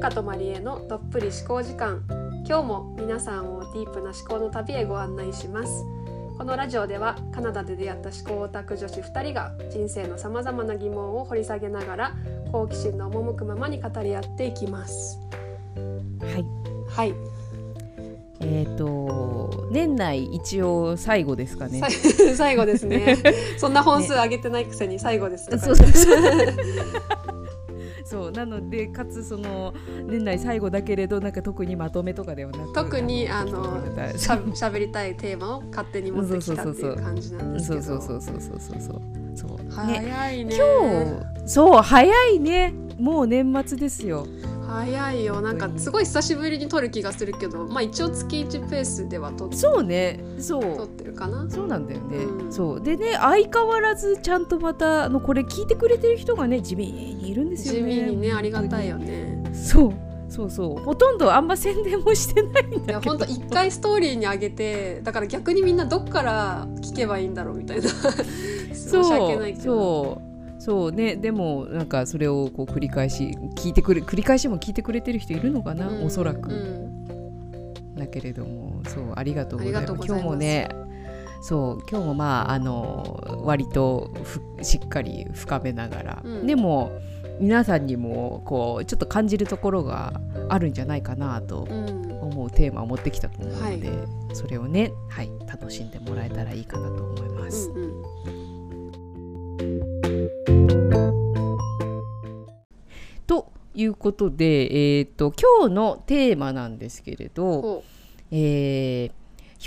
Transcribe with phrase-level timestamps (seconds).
[0.00, 2.02] かとまりえのどっぷり思考時間。
[2.48, 5.84] 今日も皆さんをディープな思考の旅へご案内します。
[6.38, 12.14] このラジオではカナダで出会った思考オタク女子2人が人生のさまざまな疑問を掘り下げながら
[12.50, 15.18] 好奇心の赴くままに語り合っていきます。
[15.76, 16.46] はい。
[16.88, 17.14] はい。
[18.40, 21.78] えっ、と年内一応最後ですかね。
[21.80, 21.88] さ
[22.34, 23.18] 最後ですね。
[23.58, 25.62] そんな本数上げてないくせに最後ですとか。
[25.62, 26.22] そうそうそう
[28.10, 29.72] そうなのでかつその
[30.08, 33.80] 年内最後だけれどなんか特にまとめとかではなく特にあの
[34.16, 37.82] しゃしゃべりたいテーマを勝手に持ってきたっていう感じなんですけど。
[37.82, 39.00] そうそうそうそうそうそう。
[39.36, 39.58] そう。
[39.62, 39.70] ね。
[39.70, 40.56] 早いね。
[40.56, 42.74] 今日そう早いね。
[42.98, 44.26] もう年末ですよ
[44.70, 45.40] 早いよ。
[45.40, 50.20] なんかすごい久しぶりに撮る気がするけどまあ一応月1ペースでは撮っそうね。
[50.38, 51.48] そ撮っうてるかな。
[51.50, 52.52] そうなんだよね、うん。
[52.52, 52.80] そう。
[52.80, 59.42] でね相変わらずちゃんとまたあのこれ聞いてくれてる人がね地味にいるんですよ地ね味にねありがたいよね。
[59.52, 59.92] そう。
[60.28, 60.82] そうそう。
[60.84, 62.92] ほとんどあんま宣伝もしてないんいだけど。
[62.92, 67.88] やほんと一回ストーリーに上げてだから逆にみんなどっから聞けばいいんだろうみたいな。
[67.88, 69.64] 申し訳ないけど。
[69.64, 70.29] そう
[70.70, 71.16] そうね。
[71.16, 76.04] でもなんかそれをこう繰り返し聞いてくれ繰り返しも聞いてくれてる人いるのかな、うん。
[76.04, 77.96] おそらく、うん。
[77.96, 79.86] だけれどもそうありがとうございます。
[79.94, 80.20] ございます。
[80.20, 80.68] 今日もね
[81.42, 86.46] そう今日もまああの割とふしっかり深めながら、うん。
[86.46, 86.92] でも
[87.40, 92.20] 皆さんにもこうちょっと感じるところがあるんじゃないかなとうん。
[92.22, 94.34] 思うテーマを持ってきたと思うので、はい。
[94.34, 97.70] それをね、はい、楽しんでもらえたらいいかなと思います。
[97.70, 98.04] うん
[99.62, 99.99] うん
[103.26, 107.82] ということで、えー、と今日のテーマなんですけれど、
[108.30, 109.12] えー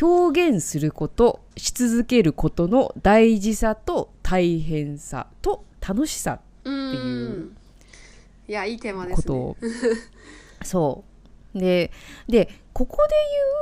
[0.02, 7.52] 表現することし続けることの大事さと大変さと楽しさっていう
[8.48, 9.58] いやいいテーマですねことを、
[10.64, 11.13] そう。
[11.54, 11.92] で
[12.28, 13.14] でここで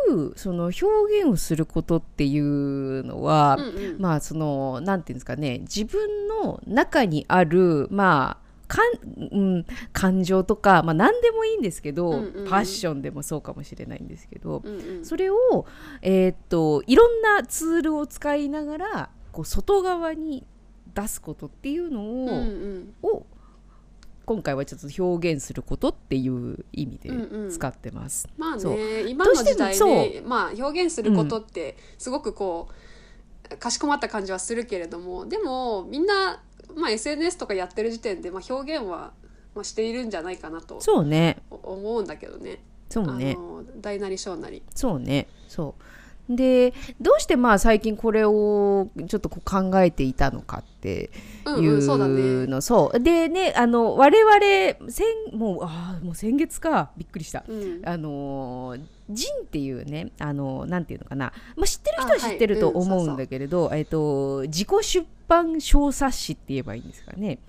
[0.08, 4.00] 言うその表現をすることっていうのは、うんうん。
[4.00, 12.44] まあそのなんていうんですかね自分の中にあるまあかんうん、感情とか、まあ、何でもいいんですけど、うんうん。
[12.44, 15.06] うんパッションでもそうかもしれないんですけど、うんうん。
[15.06, 15.66] それを、
[16.02, 20.46] えーっといろんなツールを使いながらこう外側に
[20.94, 22.94] 出すことっていうのを,、うんうん。
[23.04, 23.26] を
[24.26, 27.52] 今回はちょっと表現することっていう意味でうんうん。
[27.52, 28.30] 使ってます。
[28.38, 28.76] まあそう。
[28.76, 32.70] ね今の時代どうねまあ表現することってすごくこ
[33.52, 36.42] う、かしこまった感じはするけれどもでもみんな、
[36.76, 39.12] まあ、SNS とかやってる時点で、まあ、表現は、
[39.56, 41.38] まあ、しているんじゃないかなとそうね。
[41.50, 42.64] 思うんだけどね。
[42.90, 43.38] そうね。
[43.82, 44.64] 大なり小なり。
[44.76, 45.28] そうね。
[45.48, 45.84] そう
[46.36, 51.10] でどうしてまあ最近これをちょっとこう考えていたのかって
[51.46, 52.48] いうんうん、そうだうね。
[52.48, 52.62] の。
[52.62, 53.00] そう。
[53.00, 56.92] でねあの我々先もうあーもう先月か。
[56.98, 57.44] びっくりした。
[57.48, 67.40] うん、あのージンっていうねあのーなんていうのかな、まあ、知ってる人は知ってるとうん思うんだけれど、えっと自己出版小冊子って言えばいいんですかね。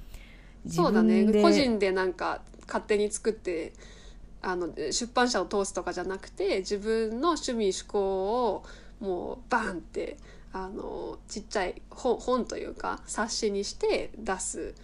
[0.68, 1.24] そうだね。
[1.42, 3.72] 個人でなんか勝手に作って
[4.42, 8.64] あの出版社を通すとかじゃなくて自分の趣味趣向を
[9.00, 10.16] もうバンって
[10.52, 14.74] あのちっちゃい本本というか冊子にして出す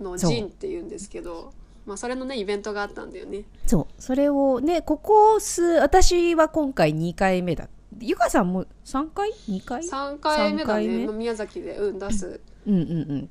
[0.00, 1.52] のをそうジンっていうんですけど、
[1.86, 3.44] まあ、それのねイベントがあったんだよね。
[3.66, 4.02] そう。
[4.02, 7.68] それをねここ数私は今回2回目だ。
[8.00, 11.06] ゆかさんも3回？2回？3回目だね。
[11.06, 11.12] 目？
[11.12, 12.40] 宮崎で、うん、出す。
[12.66, 13.30] うんうんうん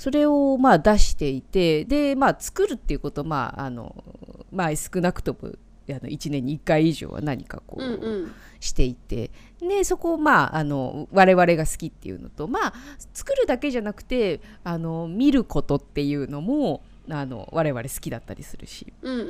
[0.00, 3.94] それをまあ出していてでまあ作るっていうことまああの
[4.50, 5.50] まあ少なくとも
[5.90, 12.72] あの1年に1回以上は何かこう、していてでそこをまああの我々が好きっていうのとまあ
[13.12, 18.90] 作るだけじゃなくてあの見ることっていうのもあの我々好きだったりするし。
[19.02, 19.20] うん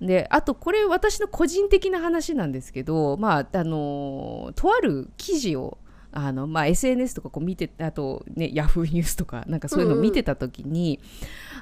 [0.00, 0.06] うん。
[0.06, 5.78] であとこれ私の個人的な話なんですけどまああのとある記事を
[6.12, 11.00] あのまあ、SNS とかこう見てあと、ね、ヤフーニュースとかなんかそういうのを見てた時に、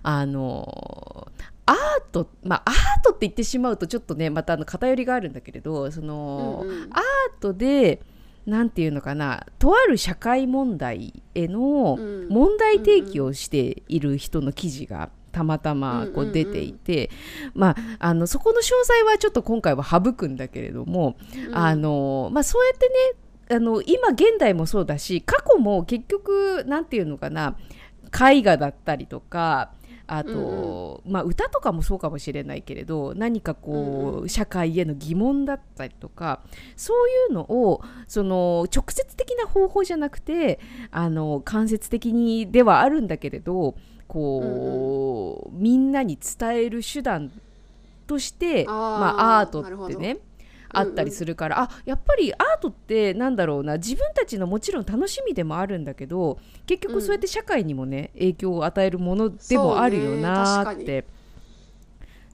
[0.02, 1.28] あの
[1.66, 1.76] アー
[2.12, 6.90] トまあアートって言ってしまうとちょっとねまたあの偏りがあるんだけれどその、うんうん。
[6.92, 7.00] アー
[7.40, 8.00] トで
[8.46, 12.28] なんていうのかなとある社会問題へのうん。
[12.28, 16.30] 問題提起をしている人の記事がたまたまこうんうんうん。
[16.30, 17.10] う出ていて、
[17.52, 21.16] まあ、あのそこの詳細はちょっと今回は省くんだけれども、
[21.48, 21.56] うん。
[21.56, 22.94] あのまあ、そうやってね
[23.48, 27.56] あの今現代もそうだし過去も結局なんていうのかな
[28.06, 29.72] 絵画だったりとか
[30.08, 36.40] あと、まあ、歌とかもそうかもしれないけれど何かこう、うんう社会への疑問だったりとか
[36.76, 40.60] そういうのをその直接的な方法じゃなくて
[40.90, 43.76] あの間接的にではあるんだけれど
[44.08, 47.32] こう、みんなに伝える手段
[48.06, 50.18] としてまあ、アートってね
[50.78, 61.04] あったりするから、あやっぱりアートってなんだろうな自分たちのもちろん楽しみでもあるんだけど結局そうやって社会にもね、影響を与えるものでもあるよなって。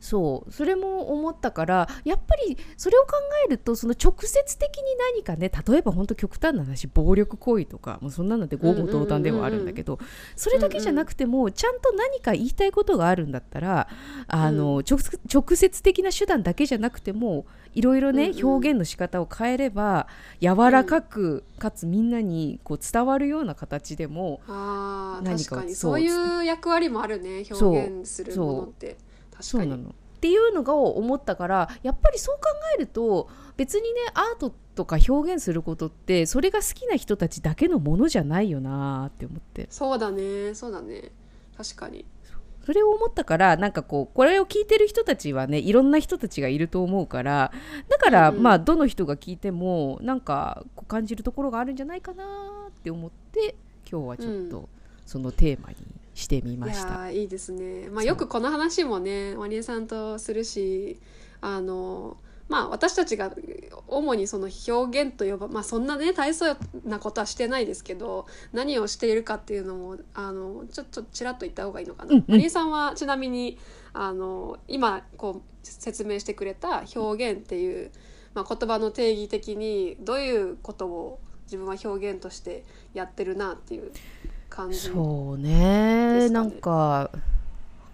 [0.02, 3.12] そうそれも思ったからやっぱりそれを考
[3.46, 4.82] えるとその直接的に
[5.14, 10.00] 何かね例えば本当極端な話暴力行為とかもうそんなのって合も同断ではあるんだけど
[10.34, 13.88] それだけじゃなくてもちゃんと何か言いたいことがあるんだったら
[14.26, 14.98] あの、直
[15.32, 18.46] 直接的な手段だけじゃなくてもいろいろね、うんうん。
[18.46, 20.06] 表現の仕方を変えれば
[20.40, 26.00] 柔らかく、かつみんなにこう伝わるような形でも何かそう。
[26.00, 28.96] いう役割もあるね表現するものって。
[29.30, 29.44] 確かに。
[29.44, 29.90] そうなの。
[29.90, 29.92] っ
[30.22, 32.42] ていうのが思ったからやっぱりそう考
[32.76, 39.66] えると別にねアートとか表現することってそれが好きな人たちだけのものじゃないよなーって思って。
[39.68, 41.10] そうだねそうだね。
[41.56, 42.04] 確かに
[42.64, 47.52] それを思ったからなんかこうこれを聞いてる人たちはねいろんな人たちがいると思うから
[47.88, 48.42] だから、うんうん。
[48.42, 52.24] まあどの人が聞いてもなんかこう感じるところがあるんじゃないかな
[52.68, 53.54] って思って
[53.90, 54.68] 今日はちょっうと
[55.04, 55.76] そのテーマに
[56.14, 56.88] してみまいした。
[56.88, 60.98] やーいいですね、まあ、よくこの話もねワニエさんとするし
[61.40, 62.16] あの
[62.52, 63.30] まあ私たちが
[63.88, 66.54] 主にその表現と呼ばまあそんなね大層
[66.84, 72.14] なことはしてないですけど何をしているかっていうのもあのちょっとちらっと言った方がいいのかな。
[72.14, 73.58] うんうんさんはちなみに
[73.94, 77.90] あの今こう説明してくれた表現っていう、
[78.34, 83.92] まあ、言葉の定義的にどういうことを自分は表現としてやってるなっていう
[84.50, 84.78] 感じ。
[84.78, 87.10] そうねなんか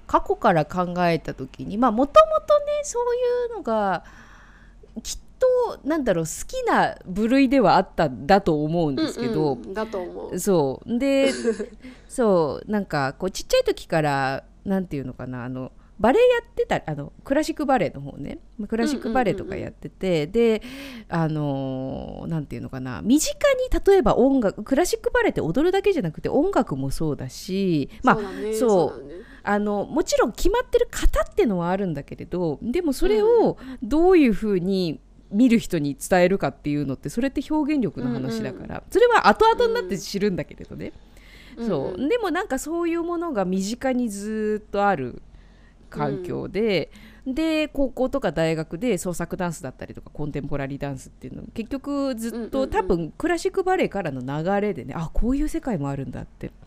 [0.09, 3.15] 過去から考えた時にまあもともとねそう
[3.51, 4.03] いうのが
[5.01, 10.39] きっとなんだろう好きな部類ではあったんだと思うんですけど、うんうんだと思う。
[10.39, 10.99] そう。
[10.99, 11.31] で
[12.09, 18.39] そうなんかこうちっちゃい時からなんていうのかなあのバレエやってたあのクラシックバレエの方ね。
[18.69, 20.63] クラシックバレエとかやってて、で
[21.09, 29.05] あのなんていうのかな身近に例えば音楽クラシックバレエって踊るだけじゃなくて音楽もそうだしまあそうそう
[29.43, 35.01] あのもちろん決まってる型ってのはあるんだけれどでもそれをどういうふうに
[35.31, 40.93] 見る人に伝えるかっていうのってそれって表現力の話だから、それは後々になって知るんだけれどね、
[41.59, 41.95] そう。
[41.95, 42.09] うんうん。
[42.09, 45.23] でもなんかそういうものが身近にずっとある
[45.91, 46.91] 環境で、
[47.27, 52.71] で高校とか大学で創作ダンスだったりとかコンテンポラリーダンスっていうのも結局ずっと、うんうんうん。
[52.71, 56.59] 多分クラシックバレエからの流れでねあこういう世界もあるんだってうんうん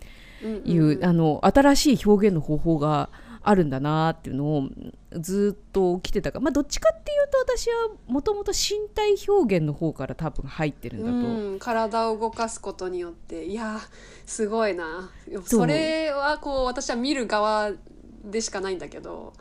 [0.42, 3.10] いう、うんあの新しい表現の方法が
[3.44, 4.70] あるんだなっていうのを
[5.14, 6.40] ずっと来てたか。
[6.40, 11.12] ら、まあ、どっちかっていうと私はもともと身体表現の方から多分入ってるんだと。
[11.12, 13.46] うん、体を動かすことによって。
[13.46, 13.80] いやー
[14.26, 15.10] すごいな。
[15.46, 17.72] それはこう私は見る側
[18.24, 19.34] でしかないんだけど。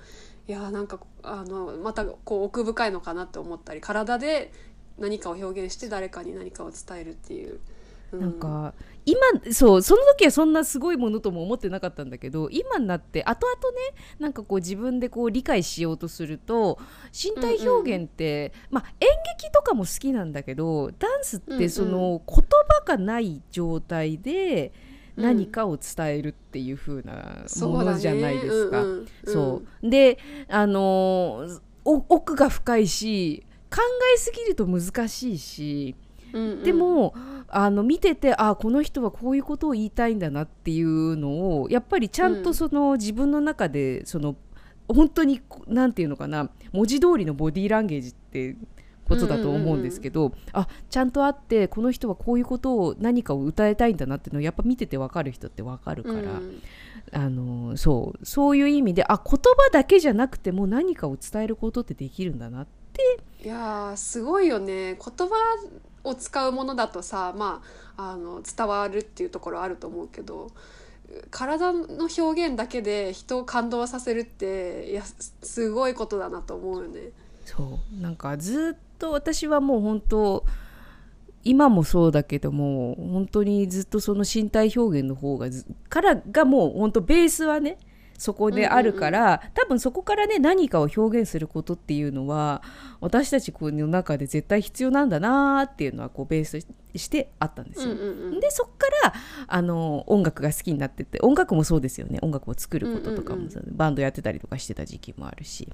[0.48, 4.52] いやーなんかあのまたこう奥深いのかなって思ったり体で
[4.98, 7.60] 何かを表現して誰かに何かを伝えるっていう。
[8.12, 8.74] うなんか
[9.10, 13.78] 今そうその時はそんなすごいものとも思ってなかったんだけど今になって後々ね
[14.18, 16.78] なんかこう自分でこう理解しようとすると
[17.12, 19.08] 身体表現って、まあ、演
[19.38, 21.58] 劇とかも好きなんだけどダンスっうんうん。
[21.58, 22.36] てその言
[22.84, 24.72] 葉がない状態で
[25.16, 28.84] 何かを伝えるっていう風なものじゃないですか。
[29.26, 30.18] そうで
[30.48, 31.46] あの
[31.84, 33.78] 奥が深いし考
[34.14, 35.94] えすぎると難しいし。
[36.32, 36.62] うんうん。
[36.62, 37.14] でも
[37.48, 44.36] あの見ててあこの人はこういうことを言いたいんだなっていうのをやっぱりちゃんとその、自分の中でその
[44.88, 48.56] 本当にこなんていうのかな文字通りのボディーランゲージって
[49.08, 56.62] ことだと思うんですけど、あちゃんとあってこの人はこういうことを何かを歌いたいんだなっていうのをやっぱ見てて分かる人って分かるから、うん。
[57.12, 63.20] あのそうそういう意味であ言葉だけじゃなくても何かを伝えることってできるんだなって。
[63.44, 64.94] いやーすごいよね。
[64.94, 65.34] 言葉
[66.04, 67.62] を使うものだとさま
[67.96, 70.50] ああの伝わるっていうところあると思うけど
[71.30, 75.02] 体の表現だけで人を感動させるっていや
[75.42, 77.00] すごいことだなと思うよね。
[77.44, 80.44] そうなんかずっと私はもう本当
[81.42, 85.48] 今もそうだけども本当にずっとその身体表現の方が
[85.88, 87.78] からがもう本当ベースはね
[88.20, 92.62] そこであるから、多分そこからね何かを表現することっていうのは
[93.00, 96.60] 私たちの中で絶対必要なんだなーっていうのはこうベース
[96.94, 97.92] してあったんですよ。
[97.92, 98.40] うんうんうん。
[98.40, 99.14] でそっから
[99.46, 102.18] あの音楽が好きになってって音楽もそうですよね。
[102.20, 103.52] 音楽を作ることとかも、うんうん。
[103.70, 105.66] バンドやってたりとかしてた時期もあるし。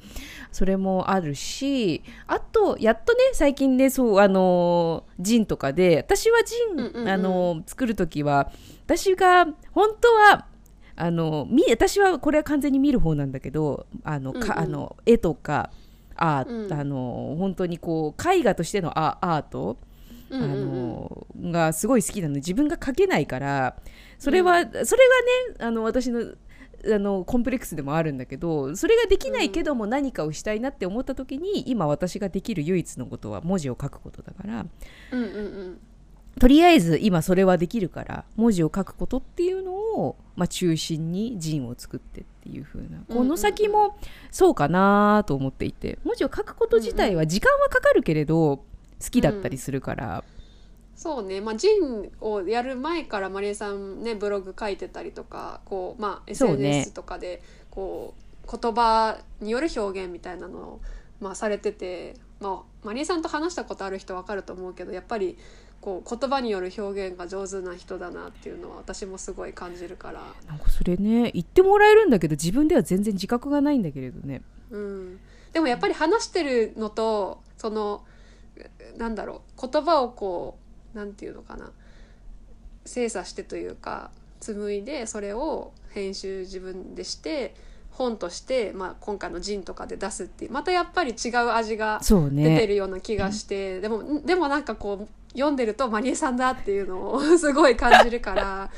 [0.53, 7.09] それもあるしあとやっとね最近ねそうあのジンとかで私はジン、うんうんうん。
[7.09, 8.53] あの作る時は
[8.85, 10.47] 私が本当は
[10.97, 14.59] あのみ私はこれは完全に見る方なんだけどあの、かうんうん。
[14.59, 15.71] あの絵とか
[16.17, 16.73] アー、うん。
[16.73, 19.79] あの本当にこう絵画としてのアアート、
[20.31, 20.53] うんうんうん。
[20.53, 22.35] あのがすごい好きなの。
[22.35, 23.77] で自分が描けないから
[24.19, 24.87] それは、それがね
[25.61, 26.35] あの私の
[26.95, 34.67] あのコンプレックスでもあるんだけどそれができないけども何かをしたいなって思った時に今私ができる唯一のことは文字を書くことだから
[35.13, 35.79] うんうんうん
[36.39, 42.99] とりあえず今それはできるから文字を書くことっていうのを、まあ、中心にジンを作ってっていう風な。
[43.09, 43.97] この先も
[44.31, 45.99] そうかなと思っていて。
[46.05, 50.25] 文字を書くこと自体は時間はかかるけれど好きだったりするから、
[50.97, 58.15] そうね、まあ、ジンをやる前からマリエさんねブログ書いてたりとかこう、まあ、SNS とかでこ
[58.47, 60.81] う言葉による表現みたいなのを、
[61.21, 65.37] まあ、されてて、まあ、マリエさんと話したことある人わかると思うけどやっぱり
[65.87, 74.43] こう言葉による表現が上手な人だなっていうのは私もすごい感じるから、なんかそれね言ってもらえるんだけど自分では全然自覚がないんだけれどね。
[74.73, 75.21] うん、
[75.53, 78.03] でもやっぱり話してるのとその
[78.99, 80.59] なんだろう言葉をこ
[80.93, 81.71] うなんていうのかな。
[82.85, 87.55] 精査してというか紡いでそれを編集自分でして
[87.93, 98.71] 本として、まあ、今回の「ジン」とかで出すっていうまたやっぱり違う味が出てねるような気がして、でもでもなんかこう読んでるとマリエさんだっていうのをすごい感じるから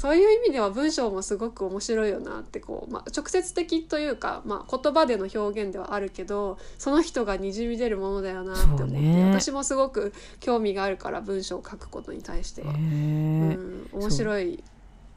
[0.00, 9.30] そういう意味では文章もすごく面白いよなってこう、まあ、直接的というか、まあ、言葉での表現ではあるけどその人がにじみ出るものだよなって思って、ね。
[9.30, 14.64] 私もすごく興味があるから文章を書くことに対しては、へうえん、面白い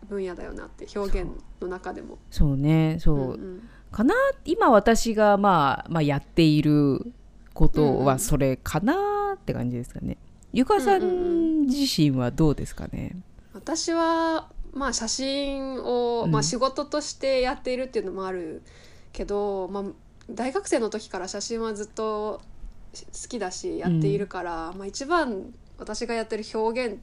[0.09, 1.31] 分野だよなって表現
[1.62, 2.17] の中でも。
[2.29, 2.97] そうね。
[3.00, 3.69] そう、うんうん。
[3.89, 7.13] かな今私が、まあ、まあやっている
[7.53, 8.05] ことうんうん。
[8.05, 10.17] はそれかなって感じですかね。
[10.53, 11.67] ゆかさうんうんん。
[11.67, 13.15] 自身はどうですかね？
[13.53, 16.31] 私はまあ写真を、うん。
[16.31, 18.62] まあ、仕事としてやっているっていうのもある
[19.12, 19.83] けど、まあ、
[20.29, 22.41] 大学生の時から写真はずっと
[22.93, 26.98] 好きだしやっているから、まあ、一番私がやってる表現っ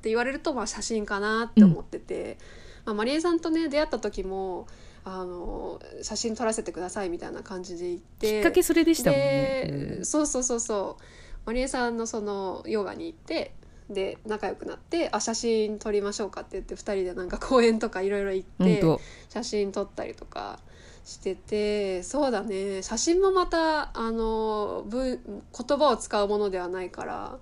[0.00, 2.38] て言われるとまあ写真かなって思ってて、
[2.84, 4.66] まあ、マリエさんとね出会った時も
[5.04, 10.04] あの写真撮らせてくださいみたいな感じで言ってきっかけそれでしたもんでね。
[10.04, 11.02] そうそうそうそう
[11.46, 13.54] マリエさんのそのヨガに行って
[13.90, 18.82] で仲良くなってあ写真撮りましょうかって言って2人でなんか公園とかいろいろ行って
[19.28, 20.58] 写真撮ったりとか
[21.04, 22.82] しててそうだね。
[22.82, 27.38] 写真もまたあの文言葉を使うものではないから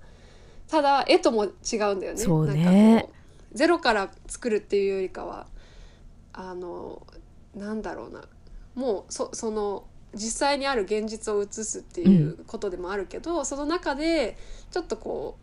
[0.68, 2.24] ただ絵とも違うんだよね。
[2.54, 2.64] ね。
[2.64, 3.12] なんかこ
[3.54, 5.46] うゼロから作るっていうよりかは
[6.32, 7.06] あの
[7.54, 8.22] なんだろうな。
[8.74, 14.36] もうそその実際にある現実を写すっていうことでもあるけど、その中で
[14.70, 15.42] ちょっとこう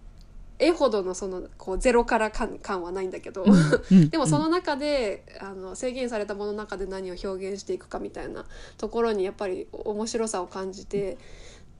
[0.59, 4.09] 絵ほどのそのこうゼロから感感はないんだけど、うん。
[4.11, 8.45] でもその中で、あの制限されたものの中で何を表現していくかみたいな
[8.77, 11.17] ところにやっぱり面白さを感じて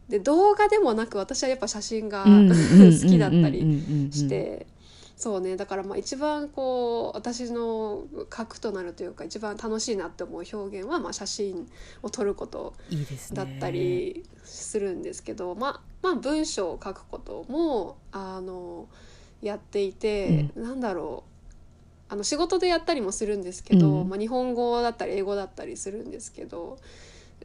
[0.08, 2.50] で動画でもなく私はやっぱ写真がうん。
[2.50, 4.65] 好きだったりりして。
[5.20, 5.58] そうね。
[5.58, 11.70] だからまあ一番こう私の核となるというか一番楽しいなって思う表現はまあ写真
[12.02, 12.74] を撮ること。
[13.34, 18.88] だったりするんですけど、まあ、まあ文章を書くこともあの
[19.42, 21.30] やっていて、なんだろう。
[22.12, 24.10] あの仕事でやったりもするんですけど、うん。
[24.10, 26.80] まあ、日本語だったり英語だったりするんですけど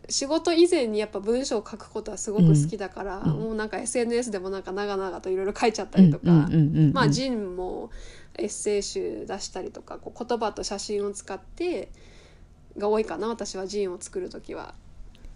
[0.09, 6.25] 仕事以前にやっぱ文章を書くことはすごく好きだから、うんもうなんか SNS でもなんか長々といろいろ書いちゃったりとか。
[6.93, 7.91] まあ、ジンも
[8.37, 11.91] エッセイ集出したりとかこう言葉と写真を使って
[12.77, 14.75] が多いかな私はジンを作る時は。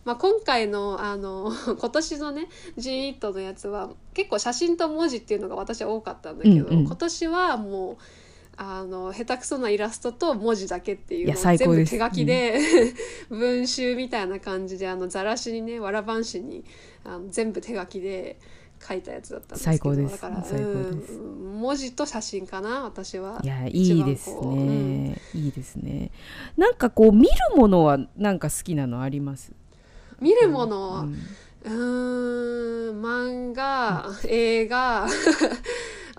[0.04, 2.48] まあ、今回のあの 今年のね
[2.78, 7.96] 「ジンイット」のやつは結構写真と文字っていうのが私は多かったんだけど、うんうん今年はもう
[8.60, 11.92] あの下手くそなイラストと文字だけっていういや最高です。
[11.92, 12.58] 全部手書きで、
[13.30, 16.64] 文集みたいな感じであの雑らしにねわらばんしに
[17.04, 18.36] あの全部手書きで
[18.86, 20.20] 書いたやつだったんですけど最高です。
[20.20, 21.12] だから最高です。
[21.12, 23.40] うん文字と写真かな私は。
[23.42, 26.10] いやいいですこうね、いいですね。
[26.56, 29.52] なんかこう見るものはなんか好きなのあります？
[30.20, 31.14] 見るもの、うん。
[31.64, 35.06] うーん漫画映画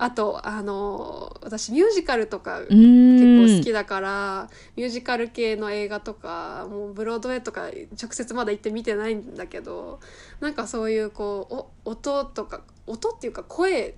[0.02, 7.66] あとあの私ミュージカルとかう結ん構好きだから、ミュージカル系の映画とかもうブロードウェイとか
[8.00, 10.00] 直接まだ行って見てないんだけど
[10.40, 13.94] なんかそういうこうお音とか音っていうか声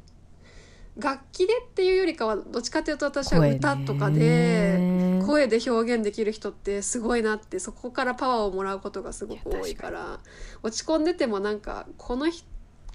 [0.99, 10.19] 楽器でっていうよりかはどっちかというと私は歌とかで声で表現できる人ってすごいなってそこからパワーをもらうことがすごく多いから
[10.63, 12.45] 落ち込んでてもなんかこの人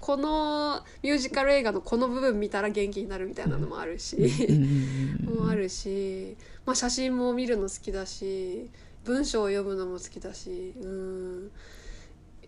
[0.00, 4.16] このミュージカル映画のこの部分見たら元気になるみたいなのもあるし。
[5.24, 8.70] もあるし、まあ、写真も見るの好きだし
[9.04, 11.50] 文章を読むのも好きだしうん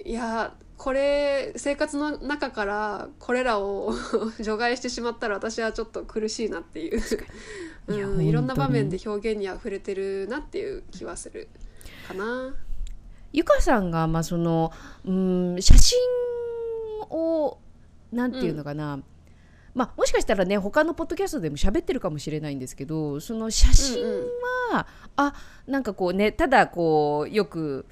[0.05, 3.93] いやこれ生活の中からこれらを
[4.41, 7.01] 除外してしまったら私はちょっと苦しいなっていう
[7.89, 11.49] うん、いろんな場面で表現にあふれてるなっていう気はする
[12.07, 12.55] かな。
[13.33, 14.73] ゆかさんがまあその
[15.05, 15.99] うん写真
[17.03, 17.59] を
[18.13, 19.01] なんていうのかな、
[19.75, 24.27] まあもしかしたらね他のポッドキャストでも喋ってるかもしれないんですけどその写真うんうん。
[24.73, 25.35] は、あ
[25.67, 27.87] なんかこうねただこうよく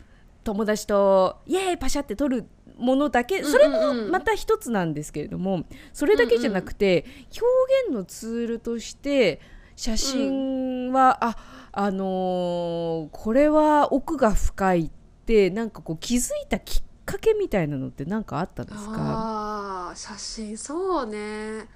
[0.45, 2.47] 友達とイエーイパシャって撮る
[2.77, 4.05] ものだけそれもうんうん。
[4.07, 9.41] うんまた一つなんですけれどもそれだけじゃなくて表現のツールとして
[9.77, 11.37] 写真は、あ
[11.71, 14.91] あのーこれは奥が深いっ
[15.25, 18.93] てなんかこう気づいたきっかけみたいなのって何かあったんですか？
[18.99, 20.59] あー写真。
[20.59, 21.67] そうね。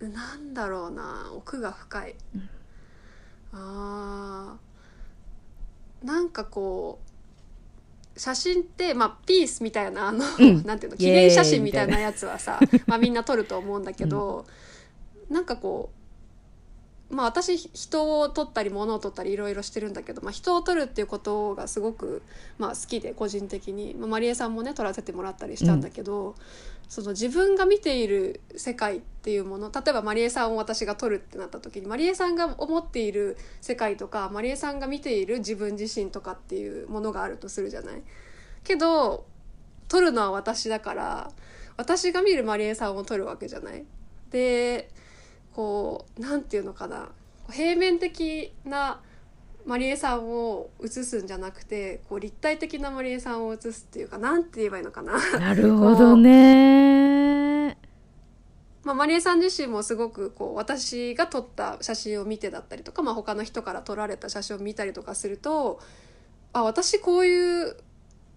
[0.00, 1.30] なんだろうな。
[1.34, 2.14] 奥が深い、
[3.52, 6.06] あー。
[6.06, 7.00] なんかこ
[8.14, 10.62] う写真って、まあ、ピースみたいなあの、うん。
[10.64, 10.98] なんていうの？
[10.98, 14.44] 記念写真みたいなやつはさまあみんな撮ると思うんだけど、
[15.30, 15.95] なんかこう
[17.08, 22.22] まあ私人を撮ったり物を撮ったりいろいろしてるんだけど、まあ、人を撮るっていうことがすごく、
[22.58, 26.34] まあ、好きで個人的に、まあ、マリエさんもね撮らせてもらったりしたんだけど、
[26.88, 38.02] その自分が見ている世界っていうもの例えばマリエさんを私が撮るってなった時にマリエさんが思っている世界とかマリエさんが見ている自分自身とかっていうものがあるとするじゃない？
[38.64, 39.26] けど
[39.88, 41.30] 撮るのは私だから
[41.76, 43.84] 私が見るマリエさんを撮るわけじゃない？
[44.30, 44.90] で
[45.56, 47.08] こうなんていうのかな
[47.50, 49.00] 平面的な
[49.64, 55.14] マリエさんを写すんじゃなくてこう立体的なマリエさんを写すっていうかなんて言えばいいのかな。
[55.38, 57.78] なるほどね
[58.84, 65.80] まあ、マリエさん自身もすごくこう私が撮った写真を見てだったりとか、まあ、他の人から撮られた写真を見たりとかすると
[66.52, 67.76] あ私こういう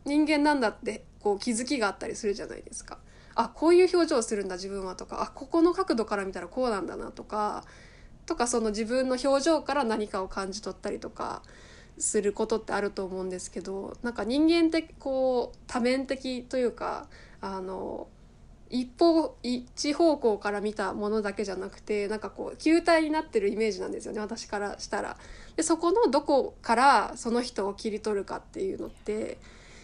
[0.06, 2.98] 人間なんだってこう気づきがあったりするじゃないですか。
[3.41, 7.63] あこういう表情をするんだ自分はとかあここの角度から見たらこうなんだなとか
[8.25, 11.41] とかその自分の表情から何かを感じ取ったりとか
[11.97, 17.08] することってあると思うんですけどなんか人間ってこう多面的というか
[17.39, 18.08] あの
[18.69, 25.15] 一方一方向から見たものだけじゃなくてなんかこう球体になってるイメージなんですよね私からしたら。
[25.56, 29.38] でそこのどこからその人を切り取るかっていうのって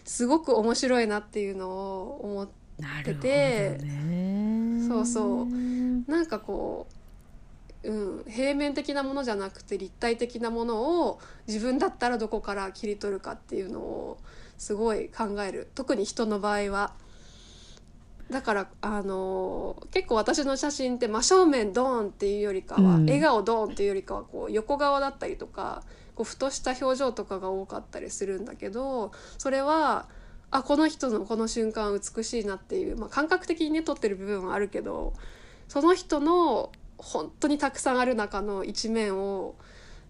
[0.04, 4.88] すごく面白いなっていうのを思ってなるほどてね。
[4.88, 6.12] そうそう。
[6.12, 6.88] なんかこ
[7.84, 14.18] う、うん、平面的なものじゃなくて立体的なものを自分だったらどこから切り取るかっていうのを
[14.58, 15.70] すごい考える。
[15.76, 16.94] 特に人の場合は。
[18.30, 23.06] だからあの結構私の写真って真正面ドーンっていうよりかは、うん。
[23.06, 25.84] 笑顔ドーンっていうよりかはこう横顔だったりとか
[26.16, 30.08] こうふとした表情とかが多かったりするんだけどそれは
[30.58, 35.14] あこの人のこの瞬間美しいなっていう、まあ、感覚的にね撮ってる部分はあるけど
[35.68, 39.56] その人の本当にたくさんある中の一面を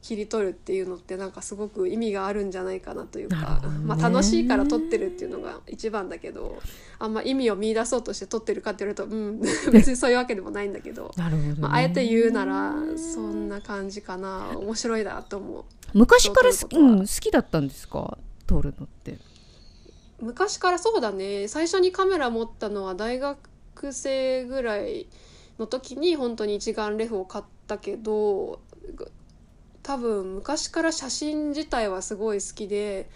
[0.02, 3.70] 切り取るっていうのってなんかすごく意味があるんじゃないかなというか、ね。
[3.86, 6.62] まあ、楽しいから撮ってるっていうのが一番だけど
[7.00, 9.40] あんま意味を見出そうとして撮ってるかって言われるとうん
[9.74, 11.12] 別にそういうわけでもないんだけど。
[11.18, 11.56] なるほど、ね。
[11.58, 14.52] まあ、あえて言うならそんな感じかな。
[14.56, 15.64] 面白いなと思う。
[15.96, 17.00] 昔からす、そうということは。
[17.00, 18.20] うん、好きだったんですか？
[18.46, 19.18] 撮るのって
[20.22, 21.48] 昔からそうだね。
[21.48, 23.40] 最初にカメラ持ったのは大学
[23.92, 25.08] 生ぐらい
[25.60, 28.60] の時に本当に一眼レフを買ったけど
[29.84, 33.10] 多分昔から写真自体はすごい好きで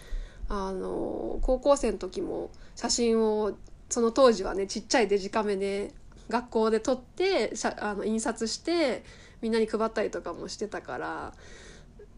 [0.48, 3.52] あの高校生の時も写真を
[3.88, 5.92] その当時はねちっちゃいデジカメで
[6.28, 9.04] 学校で撮ってあの印刷して
[9.42, 11.32] みんなに配ったりとかもしてたから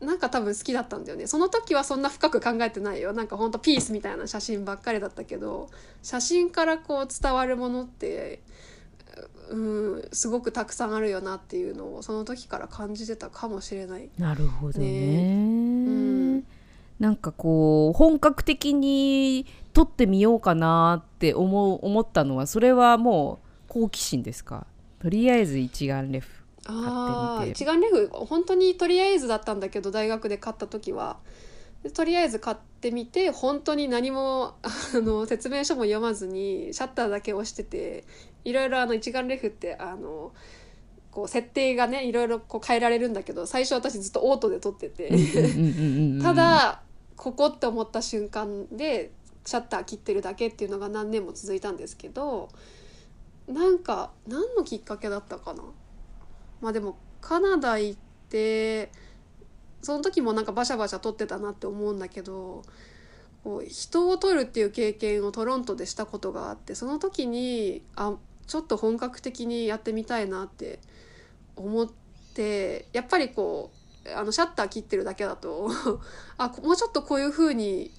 [0.03, 1.27] なんか多分好きだったんだよね。
[1.27, 3.12] その時はそんな深く考えてないよ。
[3.12, 5.71] なんかほんとピースみたいな写真ばっかりだったけど
[6.03, 8.41] 写真からこう伝わるものって
[9.51, 14.11] うんすごくたくさんあるよなっていうのをその時から感じてたかもしれない。
[14.19, 14.87] なるほどね。
[15.87, 16.45] うん。
[16.99, 24.67] なんかこう本格的に撮ってみようかなって思う思ったのはそれはもう好奇心ですか？
[25.01, 27.62] とりあえず一眼レフ買ってみて。
[27.62, 31.18] 一眼レフ本当にとりあえずだったんだけど大学で買った時は。
[31.83, 38.05] でとりあえず買ってみて本当に何も あの説明書も読まずにシャッターだけ押してて
[38.44, 40.33] いろいろあの一眼レフってあの
[41.11, 45.11] こう設定がねいろいろこう変えられるんだけど最初私ずっとオートで撮ってて。
[46.22, 46.83] ただ
[47.16, 49.12] ここって思った瞬間で
[49.44, 52.48] シャッター切ってるだけっていうのが何年も続いたんですけど
[53.46, 55.62] なんか何のきっかけだったかな？
[56.62, 58.90] まあでもカナダ行って
[59.83, 62.62] その時もなんかバシャバシャ撮ってたなって思うんだけど
[63.44, 68.14] こう人を撮るっていう経験をトロントでしたことがあってその時にあ
[68.46, 70.79] ちょっと本格的にやってみたいなって
[71.57, 71.88] 思っ
[72.35, 73.70] てやっぱりこ
[74.07, 75.70] うあのシャッター切ってるだけだと
[76.38, 77.92] あもうちょっとこういう風に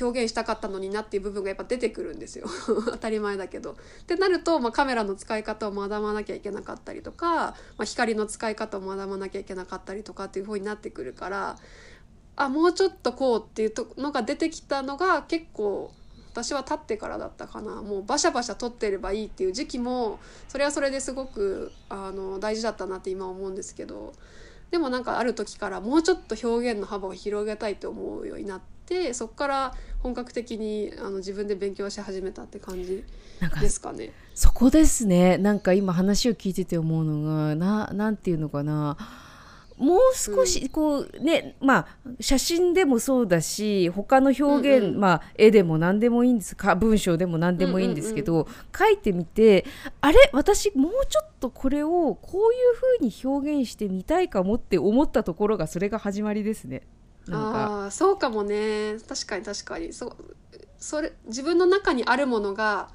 [0.00, 2.46] 表現したかったのになっていう部分がやっぱ出てくるんですよ。
[2.86, 3.72] 当たり前だけど。
[3.72, 11.56] ってなると、まあ、カメラの使い方を学ばなきゃいけなかったりとか、まあ、光の使い方を学ばなきゃいけなかったりとかっていう風になってくるから
[12.36, 15.92] あもうちょっとこうっていうのが出てきたのが結構
[16.32, 17.82] 私は立ってからだったかな。
[17.82, 24.12] もうバシャバシャ撮ってればいいっていう時期もそれはそれですごくあの大事だったなって今思うんですけど。
[24.70, 33.04] でもなんかある時からもうちょっと表現の幅を広げたいと思うようになってそこから本格的にあの自分で勉強し始めたって感じ
[33.60, 34.12] ですかね。
[34.34, 35.38] そこですね。
[35.38, 38.96] なんか今話を聞いてて思うのがななんていうのかな。
[39.76, 41.86] もう少しこうね、まあ
[42.20, 46.56] 写真でもそうだし他の表現、うんうん、まあ絵でも何でもいいんです。
[46.56, 49.64] か文章でも何でもいいんですけど、うんうんうん、書いてみて
[50.00, 56.82] あれ私もうちょっとこれをこういう風に表現してみたいかもって思ったところがそれが始まりですね。
[57.36, 58.96] ああそうかもね。
[59.08, 59.92] 確かに確かに。
[59.92, 60.16] そ
[60.78, 62.90] それ自分の中にあるものが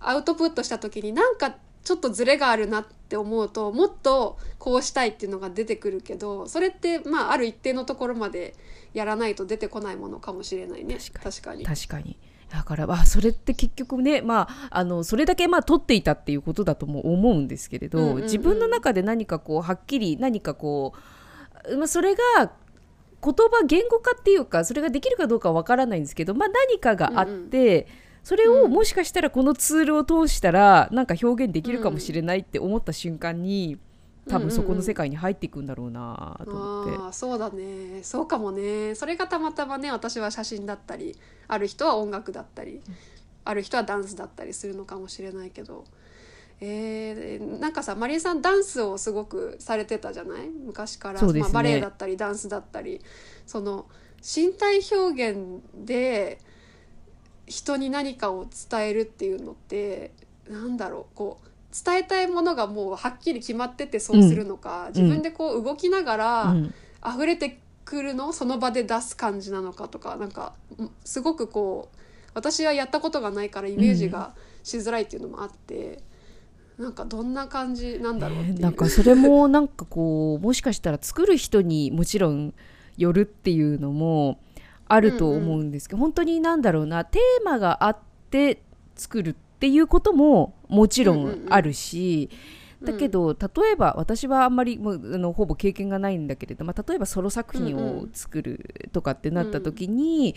[0.00, 8.54] アウトプットした時になんかちょっとズレがあるなって思うともっとこうしたいっていうのが出てくるけどそれってまあある一定のところまで
[8.94, 10.98] やらないと出てこないものかもしれないね。
[11.22, 11.64] 確かに。
[11.64, 12.16] 確かに。
[12.50, 20.94] だからあそれって結局ね、まあ、あのそれだけまあ取っていたっていうことだとも思うんですけれど、うんうんうん、自分の中で何かこうはっきり何かこ
[21.68, 22.52] う、まあ、それが
[23.24, 27.58] 言葉言語化っていうかそれができるかどうかわからないんですけど、まあ、何かがあって。
[27.58, 28.04] うんうん。
[28.24, 33.78] それをもしかしたらこのツールを通したらなんか表現できるかもしれないって思った瞬間に、
[34.30, 37.00] 多分そこの世界に入っていくんだろうなと思って、うん。
[37.00, 38.02] うん、あそうだね。
[38.02, 38.94] そうかもね。
[38.94, 42.80] それがたまたまね私は写真だったりある人は音楽だったり、
[43.44, 45.84] ある人はダンスだったりするのかもしれないけど。
[46.60, 50.48] えー、なんかさマリエさんダンスをすごくされてたじゃない？
[50.48, 53.00] 昔から、ね、まあ、バレエだったりダンスだったり
[53.46, 53.86] その
[54.22, 56.38] 身体表現で
[57.46, 60.12] 人に何かを伝えるっていうのって
[60.48, 61.16] なんだろう？
[61.16, 61.48] こう
[61.84, 70.54] 伝えたいものがもうはっきり決まっててそうするのか、うん、自分でこう動きながら、うん、溢れてくるのをその場で出す感じなのかとかなんか
[71.04, 71.98] すごくこう
[72.32, 75.74] 私はやったことがないからイメージがしづらいっていうのもあって。
[75.74, 75.98] うん、
[76.78, 82.54] なんかどんな感じなんだろうっていう、えー、なんかそれもなんかこうもしかしたら作る人にもちろん
[82.96, 84.40] よるっていうのも
[84.88, 87.98] あると思うんですけど、うんうん、本当に何だろうなテーマがあっ
[88.30, 88.62] て
[88.96, 92.28] 作るっていうことももちろんあるし、
[92.84, 100.34] だけど例えば私はあんまりもうあのほぼ経験がないんだけれど、まあ、例えばソロ作品を作るとかってなった時に、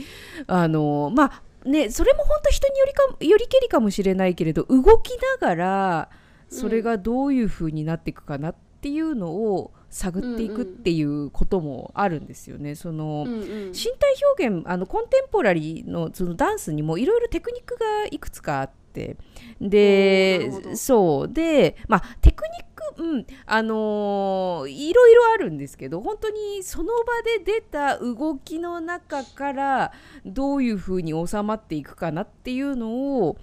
[0.47, 6.09] うんうん、あのまあねそれも本当人によりかよりけりかもしれないけれど動きながら
[6.49, 12.75] それがどういう風になっていくかなっていうのを探っていくっていうこともあるんですよね。
[12.75, 19.17] その、うんうん、身体表現あのコンテンポラリーのそのダンスにもいろいろテクニックがいくつかあって。
[19.61, 21.33] でそう。
[21.33, 22.66] でまあテクニック、
[22.97, 23.25] うん。
[23.45, 29.91] あのー、いろいろあるんですけど本当にその場で出た動きの中から
[30.25, 33.37] どういうふうに収まっていくかなっていうのを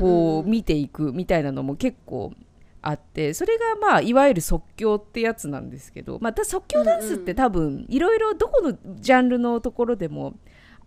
[0.00, 2.32] こう見ていくみたいなのも結構
[2.80, 10.34] あってそれがまあいわゆる即興ってやつなんですけどまた即興ダンスって多分いろいろどこのジャンルのところでも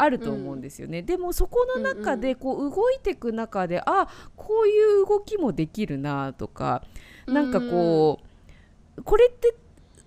[0.02, 6.84] あると思うんですよね、うん、でもそこの中でこう動いていく中で、あこういう動きもできるなとか
[7.28, 8.20] なんかこ
[8.98, 9.54] う、これって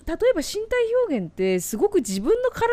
[0.06, 2.68] 例えば身体表現ってすごく自分の体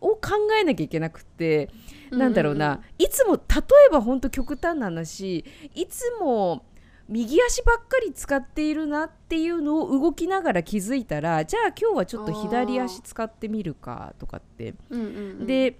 [0.00, 0.20] を考
[0.60, 1.70] えなきゃいけなくて、
[2.10, 3.40] なんだろうな、いつも例
[3.88, 6.64] えば本当極端な話いつも
[7.08, 15.10] 右足ばっかり使っているなっていうのを動きながら気づいたらじゃあ今日はちょっと左足使ってみるかとかって、うんうんう
[15.42, 15.76] ん、で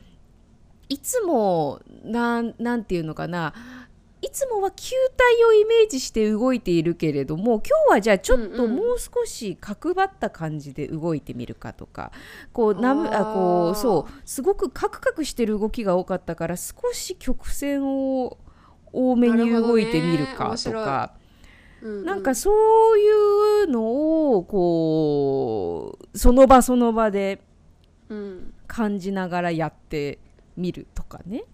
[0.90, 3.54] いつもなんなんていうのかな
[4.22, 12.12] いつもは球体をイメージして動いているけれども今日はじゃあちょっともう少し角張った感じで動いてみるかとか
[12.52, 18.36] こうなむあこうそうすごくカクカクしてる動きが多かったから少し曲線を
[18.92, 21.14] 多めに動いてみるかとか。
[21.82, 22.50] なんかそ
[22.94, 23.10] うい
[23.64, 27.40] うのをこうその場その場で
[28.66, 30.18] 感じながらやって
[30.56, 31.44] みるとかね。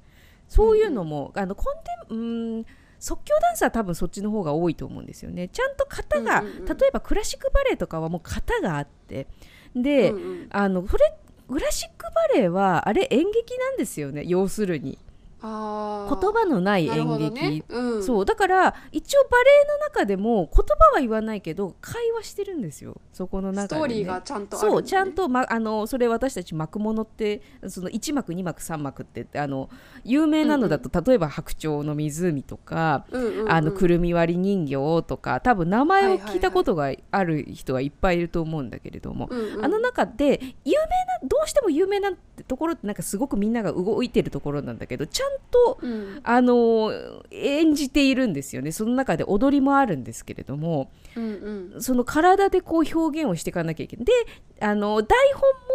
[0.48, 1.74] そういうのも、うん、あのコン
[2.09, 2.66] テンうん
[2.98, 5.48] 即興ダンスは多分そっちの方が多いと思うんですよね。
[5.48, 9.26] ちゃんと型が、うんうんうん、例えばクラシックバレエとかはもう型があって。
[9.74, 11.12] で、うんうん、あのそれ
[11.48, 14.22] クラシックバレエはあれ演劇なんですよね。
[14.26, 14.98] 要するに。
[15.46, 17.62] 言葉のない演劇、ね。
[17.68, 18.24] うん、そう。
[18.24, 23.00] だから一応バレエの中でも言葉は言わないけど会話してるんですよ。
[23.12, 24.82] そこの中で、ね、ストーリーがちゃんとね、そう。
[24.82, 29.70] ちゃんと、ま、あのそれ私たち幕物ってその1幕2幕3幕ってあの
[30.04, 33.52] 有名なのだと、例えば「白鳥の湖」とかうんうんうん。
[33.52, 39.64] あのくるみ割り人形とか多分名前を聞いたことがある人はいっぱいいると思うんだけれども、うんうん。
[39.64, 42.11] あの中で有名などうしても有名な
[42.44, 46.20] ところってなんかすごくみんなが動いてるところなんだけどちゃんとうん。
[46.22, 46.92] あの
[47.31, 48.72] 演じているんですよね。
[48.72, 51.83] その中で踊りもあるんですけれどもうんうん。
[51.83, 54.05] その体でこう表現をしていかなきゃいけない。
[54.07, 54.12] で
[54.61, 55.18] あの台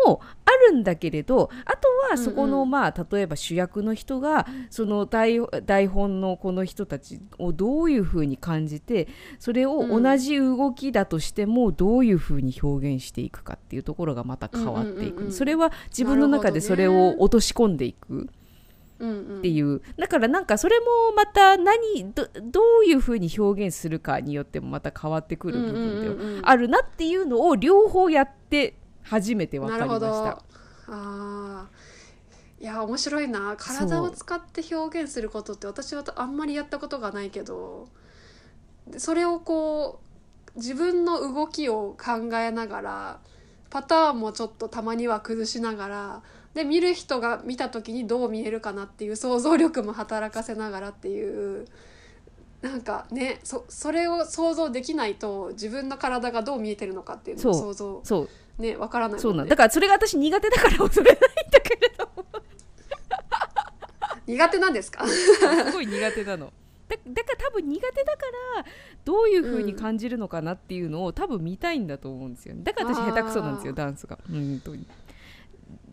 [0.06, 2.70] 本もあるんだけれどあとはそこの、うんうん。
[2.72, 9.08] まあ例えば主役の人がその台台本のこの人たちをどういうふうに感じて
[9.40, 18.30] それを同じ動きだとしてもどういうふうに表現していくかっていうところがまた変わっていく、それは自分の中でそれを落とし込んでいく。
[19.00, 19.40] うんうん。
[19.40, 19.82] っていう。
[19.98, 20.86] だからなんかそれも
[21.16, 26.42] また何どどういうふうに表現するかによってもまた変わってくる部分うんうんうんうん。
[26.42, 30.44] であるなっていうのを両方やって初めて分かりましなるほどた。
[30.88, 32.64] あー。
[32.64, 33.56] いや面白いな。
[33.58, 37.88] 体を使って表現することって私はあんまりやったことがないけど。
[38.88, 40.00] でそれをこ
[40.56, 43.20] う自分の動きを考えながら
[43.70, 51.66] パターンもちょっとたまには崩しながらで見る人が見た時にどう見えるかなっていう想像力も働かせながらっていう
[52.62, 58.30] なんかねそそれを想像できないと自分の体がどう見えてるのかっていうのを想像そう。
[58.62, 59.22] ねわからないね。
[59.22, 59.56] そうなんだ。
[59.56, 62.26] からそれが私苦手だから恐れないんだけれども
[64.28, 65.08] 苦手なんですか？
[65.08, 66.24] すごい苦手。
[66.24, 66.54] なの。
[66.88, 68.22] だだから多分苦手だか
[68.58, 68.66] ら
[69.06, 72.64] どういう風に感じるのかなっていうのを多分見たいんだと思うんですよね。
[72.64, 74.20] だから私下手くそなんですよダンスが。
[74.30, 74.86] 本当に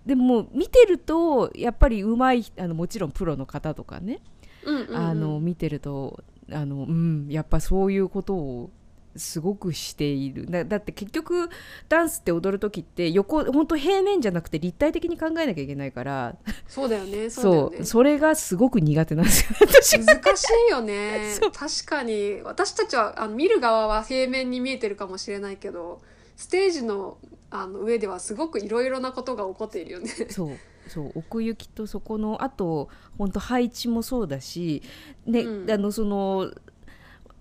[0.06, 4.20] でも見てるとやっぱり上手いあのもちろんプロの方とかね、
[4.64, 4.96] うんうんうん。
[4.96, 8.70] あの見てるとあの、うん、やっぱそういうことを
[9.16, 10.46] すごくしている。
[10.46, 11.50] だだって結局
[11.88, 16.36] ダンスって踊る時って横本当平面じゃなくて立体的に考えなきゃいけないから。
[16.66, 17.84] そうだよね そうね。
[17.84, 19.98] それがすごく苦手なんですよ私。
[19.98, 21.34] 難しいよね。
[21.52, 22.40] 確かに。
[22.44, 26.00] 私たちはあの見る側は平面に見えてるかもしれないけど
[26.36, 27.18] ステージの
[27.50, 30.08] あの上ではすごくいろいろなことが起こっているよね。
[30.30, 30.56] そう
[30.88, 34.82] そう奥行きとそこのあと本当配置もそうだし、
[35.26, 35.70] ねうん。
[35.70, 36.50] あのその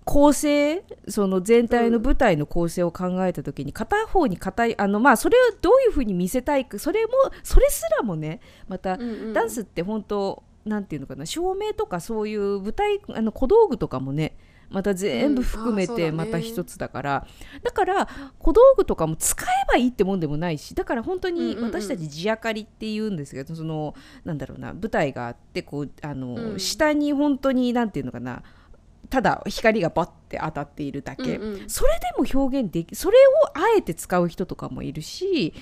[0.04, 9.32] 構成その全体の舞台の構成を考えた時に片方に硬いあのまあそれをどういうふうに見せたいかそれもそれすらもねまたうんうん。
[9.34, 14.36] ダンスって本当なんていうのかな照明とかそういう舞台あの小道具とかもね
[14.70, 17.26] また全部含めてまた一つだから、
[17.62, 21.64] だから小道具とかも使えばいいってもんでもないしだから本当にうんうんうん。
[21.66, 26.60] 私たち地明かりって言うんですけど、そのなんだろうな舞台があってこうあの、うん。
[26.60, 28.42] 下に本当になんていうのかな
[29.08, 31.70] ただ光がバッて当たっているだけ、うんうん。
[31.70, 35.54] それでも表現できそれをあえて使う人とかもいるし、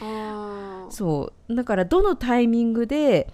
[0.90, 1.54] そう。
[1.54, 3.32] だからどのタイミングで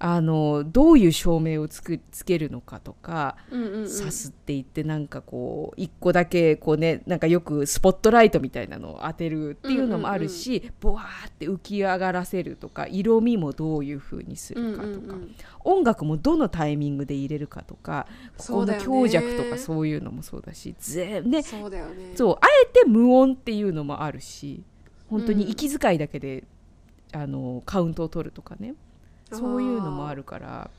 [0.00, 3.88] あのどういう照明をつくつけるのかとか、うんうんうん。
[3.88, 15.34] さすっていってなんかこう一個だけこうねなんかよくスポットライトみたいなのを当てるっていうのもあるし、ボワーって浮き上がらせるとか色味もどういう風にするかとか、うんうんうん。
[15.64, 18.06] 音楽もどのタイミングで入れるかとか
[18.36, 21.42] ここの強弱とかそういうのもそうだし全ね。
[21.42, 22.12] そうだよね。
[22.14, 24.62] そうあえて無音っていうのもあるし
[25.08, 26.44] 本当に息遣いだけで、
[27.12, 28.74] あのカウントを取るとかね
[29.32, 30.70] そういうのもあるから。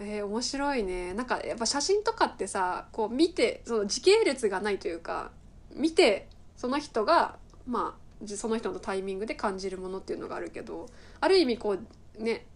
[0.00, 1.14] えー面白いね。
[1.14, 5.30] なんかやっぱ写真とかってさこう見てその時系列がないというか
[5.74, 10.88] 見てその人がまあその人のタイミングで感じるものっていうのがあるけど
[11.20, 11.76] ある意味こ
[12.18, 12.46] うね、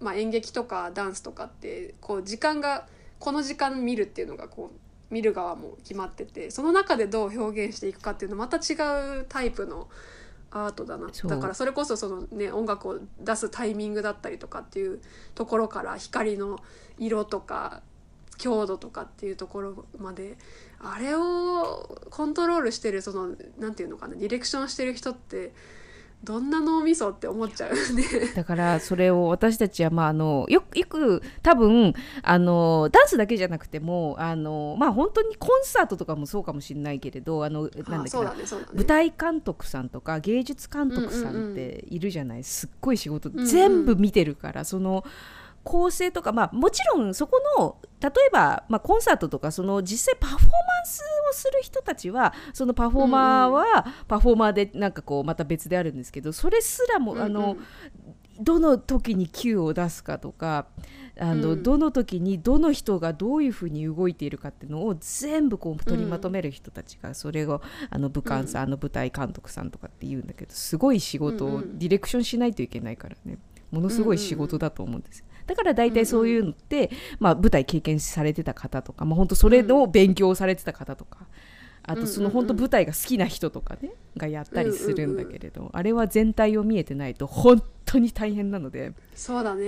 [0.00, 2.86] まあ、演劇とかダンスとかってこう時間が
[3.18, 8.74] この時間見るっていうのがこう見る側も決まっててその中でどう表現していくかっていうのまた違
[9.20, 9.88] うタイプの
[10.64, 11.08] アートだな。
[11.08, 15.00] だからそれこそその、ね、音楽を出すタイミングだったりとかっていう
[15.34, 16.58] ところから光の
[16.98, 17.82] 色とか
[18.38, 20.36] 強度とかっていうところまで
[20.78, 25.52] あれをコントロールしてるそのなんていうのかなディレクションしてる人って
[26.24, 27.72] どんな脳みそって思っちゃう？
[27.94, 28.04] ね。
[28.34, 38.30] だからそれを私たちはまああのよくよく多分あのダンスだけじゃなくてもあのまあ本当にコンサートとかもそうかもしれないけれどあのなんだっけねね。
[38.74, 41.48] 舞台監督さんとか芸術監督さうんうんうん。
[41.50, 43.46] んっているじゃない、すっごい仕事、んうん。
[43.46, 45.04] 全部見てるからその
[45.66, 57.56] 構成とかまあもちろんそこの例えば、まあ、コンサートとかその実際パフォーマンスをする人たちはそのパフォーマーはパフォーマーでなんかこうまた別であるんですけどそれすらも、あの
[58.40, 60.66] どの時に Q を出すかとか
[61.18, 61.62] あの、うん。
[61.62, 73.38] どの時にどの人がどういうふうに動いているかっていうのを全部こう取りまとめる人たちが、それをあの武漢さん、あの舞台監督さんとかって言うんだけどすごい仕事をディレクションしないといけないからね。
[73.70, 75.26] ものすごい仕事だと思うんですよ。
[75.46, 81.26] だから大体そういうのって、まあ、舞台経験されてた方とか、まあ、本当それを勉強されてた方とか、
[81.88, 88.92] あとその本当舞台が好きな人とかねがやったりするんだけれど、あれは全体を見えてないと本当に大変なので。
[89.14, 89.66] そうだね。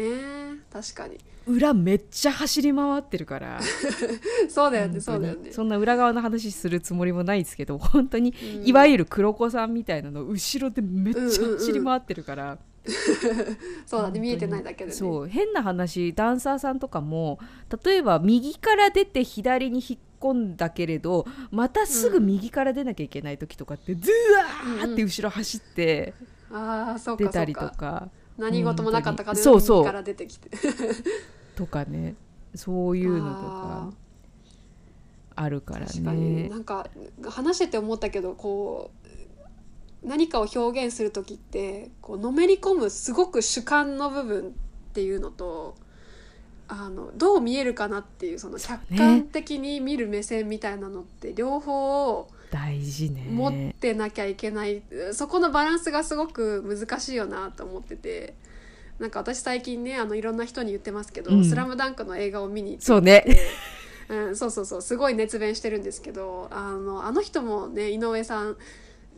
[0.72, 1.18] 確かに。
[1.46, 3.60] 裏めっちゃ走り回ってるから。
[4.50, 5.52] そうだよねそうだよね。
[5.52, 8.66] そんな裏側の話するつもりもないですけど本当にうん。
[8.66, 12.58] いわゆる黒子さんみたいなの後ろでめっちゃ走り回ってるから。
[13.86, 14.92] そうだね見えてないだけでね。
[14.92, 17.38] そう変な話ダンサーさんとかも
[17.84, 24.10] 例えば右から出て左に引っ込んだけれどまたすぐ右から出なきゃいけない時とかって、ズ
[24.78, 26.14] ワーって後ろ走って
[27.18, 28.08] 出たりそうかとか。
[28.38, 29.78] 何事もなかったかのそうそう。
[29.78, 30.48] 右から出てきて。
[31.56, 32.14] とかね。
[32.54, 33.92] そういうのとあか
[35.36, 36.48] あるからね。
[36.48, 36.88] なんか
[37.28, 38.97] 話してて思ったけどこう
[40.02, 44.50] 何かを表現する時ってこうのめり込むすごく主観の部分っ
[44.92, 45.76] ていうのと
[46.68, 54.82] あのどう見えるかなっていうその客観的に見る目線みたいなのって両方大事ね持ってなきゃいけない、
[55.12, 58.34] そこのバランスがすごく難しいよなと思ってて。
[58.98, 61.44] なんか私最近ねあのいろんな人に言ってますけど「うん。
[61.44, 62.84] スラムダンクの映画を見に行って。
[62.84, 63.24] そうね。
[64.08, 64.82] うん、そうそうそう。
[64.82, 68.56] すごい熱弁してるんですけどあのあの人もね井上さん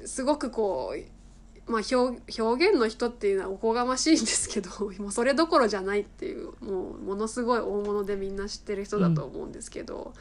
[0.07, 0.95] すごくこ
[1.69, 10.15] う、まあ、表表現の人っていうのはおこがましいんですけど もうそれどころじゃないっていうもうものすごい大物でみんな知ってる人だと思うんですけど。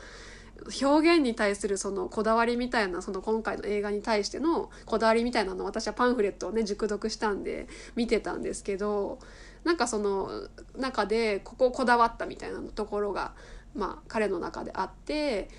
[0.81, 9.19] 表現に対するそのこだわりみたいなその今回の映画に対してのこだわりみたいなの私はパンフレットをね熟読したんで見てたんですけど
[9.63, 13.31] なんかその中でこここだわったみたいなところが
[13.75, 15.49] まあ、彼の中であって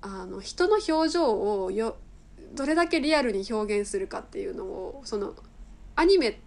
[0.00, 1.96] あの人の表情をよ
[2.54, 5.34] どれだけリアルに表現するかっていうのをその
[5.96, 6.40] アニメ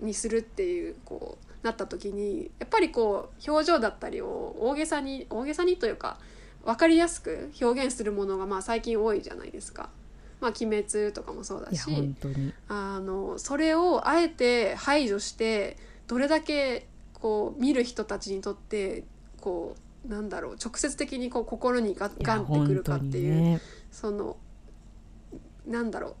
[0.00, 6.18] にするっていうこうなった時にやっぱりこう表情だったりを大げさに大げさにというか
[6.64, 9.90] 分かりやすく表現するものがまあ最近多いじゃないですか。
[10.40, 12.14] まあ、鬼滅とかもそうだし
[12.68, 19.04] あのそれをあえて排除してどれだけこう見る人たちにとって
[19.40, 19.74] こ
[20.06, 24.36] うなんだろう直接的にこう心にガガンってくるかっていう、ねその
[25.66, 26.14] なんだろう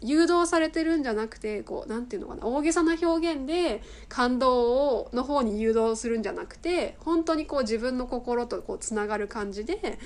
[0.00, 9.98] 誘導されてるんじゃなくてこうなんていうのかな大げさな表現で感動をの方に誘導するんじゃなくて本当にこう自分の心とこうつながる感じで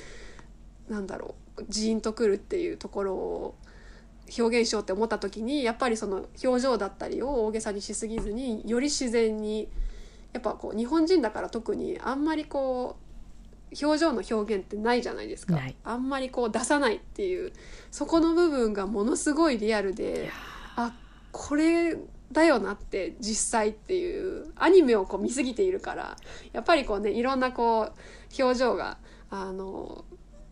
[0.88, 3.54] なんだろうジーンとくるっていうところを
[4.38, 9.68] 表現しようって思った時にやっぱりその表情だったりを大げさにしすぎずにより自然に
[10.32, 13.07] やっぱこう日本人だから特にあんまりこう
[13.82, 15.58] 表情の表現ってないじゃないですか。
[15.84, 17.52] あんまりこう出さないっていう
[17.90, 20.30] そこの部分がものすごいリアルで
[20.76, 20.94] あ
[21.32, 21.96] これ
[22.32, 26.16] だよなって実際っていうアニメをこう見すぎているから
[26.52, 28.98] やっぱりこうねいろんなこう表情が
[29.30, 30.04] あの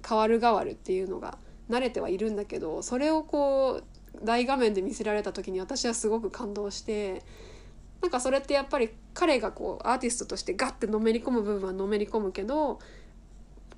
[0.07, 7.22] 変わる変わるっていうのが慣れてはいるんだけどそれをこう大画面で見せられた時に私はすごく感動して
[8.00, 12.79] なんかそれってやっぱり彼がこうアーティストとしてガッてのめり込む部分はのめり込むけど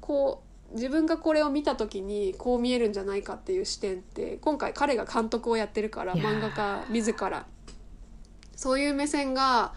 [0.09, 0.43] こ
[0.73, 7.47] う自分がこれを見た時にこう見えるんじゃないかっていう視点って今回彼が監督をやってるから漫画家自ら
[8.57, 9.75] そういう目線が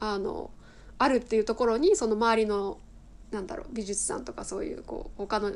[0.00, 0.50] あの
[0.98, 2.78] あるっていうところにその周りの
[3.30, 5.52] なんだろう美術さんとかそういうこう他の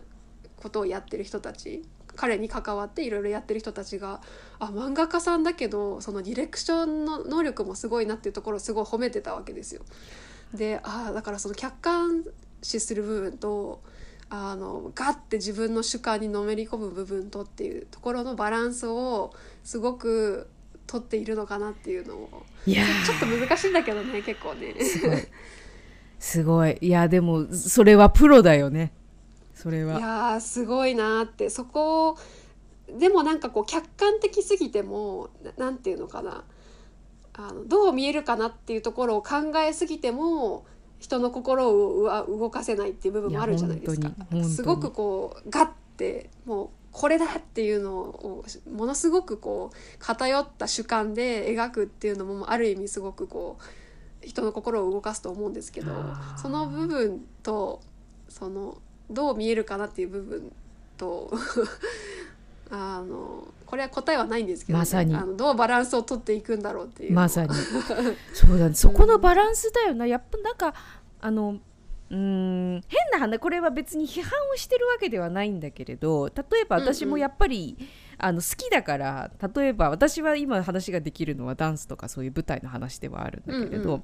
[0.56, 1.82] ことをやってる人たち
[2.14, 4.20] 彼に関わっていろいろやってる人たちが
[4.60, 9.82] あ漫画家さんだけどそのディレクションの能力もすごいなっていうところをすごい褒めてたわけですよ。
[10.54, 12.24] でああだからその客観
[12.62, 13.82] 視する部分と
[14.34, 20.48] あのガッて自分の主観にのめり込む部分とっていうところのバランスをすごく
[20.86, 22.42] 取っているのかなっていうのを。
[22.66, 24.74] いやちょっと難しいんだけどね結構ね。
[24.78, 25.28] ーすごい。
[26.18, 28.94] すごいいやでもそれはプロだよね。
[29.54, 31.50] それいはやーすごいなーって。
[31.50, 32.16] そこ
[32.98, 36.44] でもなんかこう客観的すぎてもななんていうのかな。
[37.34, 40.64] あのどう見えるかなっていうところを考えすぎても
[41.02, 44.12] 人の心を動かせないっていう部分もあるじゃないですか。
[44.44, 55.90] すごくこうガッてもうこれだっていうのをものすごくこう偏った主観で描くっていうのもある意味すごくこう人の心を動かすと思うんですけど
[56.36, 57.80] その部分と
[58.28, 58.78] その
[59.10, 60.52] どう見えるかなっていう部分
[60.96, 61.32] と
[62.74, 65.14] あのこれは答えはないんですけど、ね、まさに。
[65.14, 67.50] あのどうバランスを取っていくんだろうっていうまさに。
[68.32, 68.74] そうだね。
[68.74, 70.06] そこのバランスだよな。
[70.06, 70.74] やっぱなんか
[71.20, 71.58] あの
[72.10, 77.76] うーん変な話これは別に批判をしてるわけではないんだけれど例えば私もやっぱり、
[78.18, 84.02] あの好きだから例えば私は今話ができるのはダンスとかそういう舞台の話ではあるんだけれど、うんうん。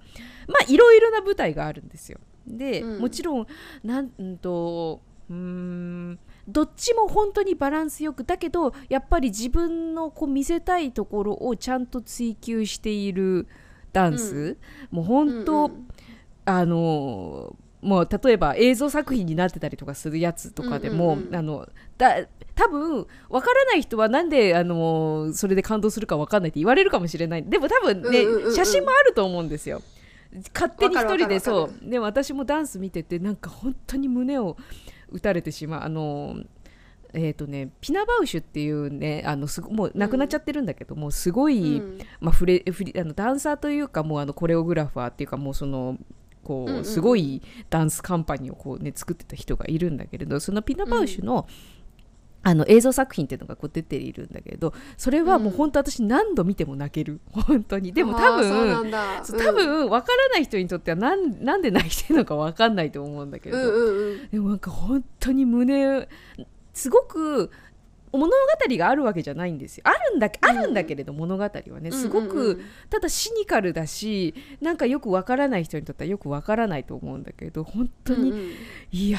[0.48, 2.18] まあいろいろな舞台があるんですよ。
[2.46, 3.00] で、うん。
[3.00, 3.46] もちろん
[3.84, 5.00] なんんと
[5.30, 5.97] うーん
[6.58, 13.46] どっちも本当にバランスよくだけどやっぱり自分のこう見せたいところをちゃんと追求している
[13.92, 14.58] ダンス、
[14.90, 15.88] もう本当、うんうん。
[16.46, 21.36] あのもう例えば映像作品になってたりとかするやつとかでも、うんうんうん。
[21.36, 27.44] あのだ多分わからない人はなんであのそれで感動するかわかんないって言われるかもしれない。
[27.44, 28.56] でも多分ね、うんうんうんうん。
[28.56, 29.80] 写真もあると思うんですよ。
[30.52, 31.88] 勝手に一人でそう。
[31.88, 34.56] でも私もダンス見ててなんか本当に胸を
[35.10, 36.36] 打たれてしまうあの
[37.14, 41.98] えーとね、ピナバウシュっていうねあのすごもう亡くなっちゃってるんだけど、もうすごい、うん。
[42.20, 45.96] まあ、フレフリあのダンサーというかもうあのコレオグラファーっていうかもうその
[46.44, 46.84] こうんうんううん。
[46.84, 47.40] すごい
[47.70, 51.48] ダンスカンパニーをこう、ね、作ってた人がいるんだけれどそのピナバウシュの,、
[52.42, 57.20] あの映像作品っていうのがこう出ているんだけれどそれはもう本当私何度見ても泣ける。
[57.32, 57.92] 本当に。
[57.92, 64.28] でも多あーそうん多分分からない人にとってはなんなんで泣いてるのか分かんないと思うんだけれど、うんうんうん。
[64.28, 66.08] でもなんか本当に胸
[66.72, 67.50] すごく
[68.12, 68.32] 物語
[68.76, 69.82] があるわけじゃないんですよ。
[69.86, 71.90] あるんだあるんだけれど、物語はね。
[71.90, 72.58] すごく、うんうん。
[72.58, 78.50] うんただシニカルだしなんかよくわからない人にとってはよくわからないと思うんだけど本当に、うんうん。
[78.92, 79.18] いや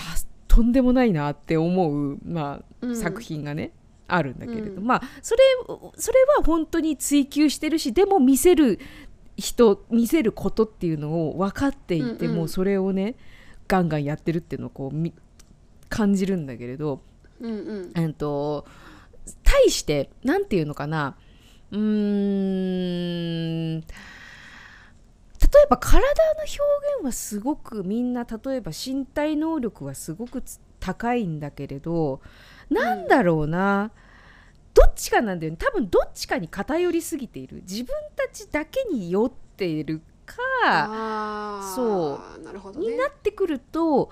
[0.49, 2.95] とんでもないなって思う、まあうん。
[2.95, 3.71] 作品がね
[4.07, 4.85] あるんだけれど、うん。
[4.85, 5.41] まあそれ
[5.95, 8.79] それは本当に追求してるしでも見せる
[9.37, 12.37] 人見せることっていうのを分かっていて、うんうん。
[12.37, 13.15] もうそれをね
[13.67, 15.13] ガンガンやってるっていうのをこうみ
[15.87, 17.01] 感じるんだけれど、
[17.39, 18.13] うんうん。
[18.15, 18.65] と
[19.43, 21.15] 対してなんていうのかな
[21.71, 21.79] うー
[23.77, 23.87] ん例
[25.63, 26.05] えば体の
[26.41, 26.47] 表
[26.97, 32.21] 現はすごくみんな例えば身体能力はすごくつ高いんだけれど
[32.69, 33.91] なんだろうな、
[34.73, 35.57] どっちかなんだよね。
[35.57, 37.63] 多分どっちかに偏りすぎている。
[37.67, 42.43] 自分たちだけに酔っているかそう。
[42.43, 42.91] なるほどね。
[42.91, 44.11] になってくると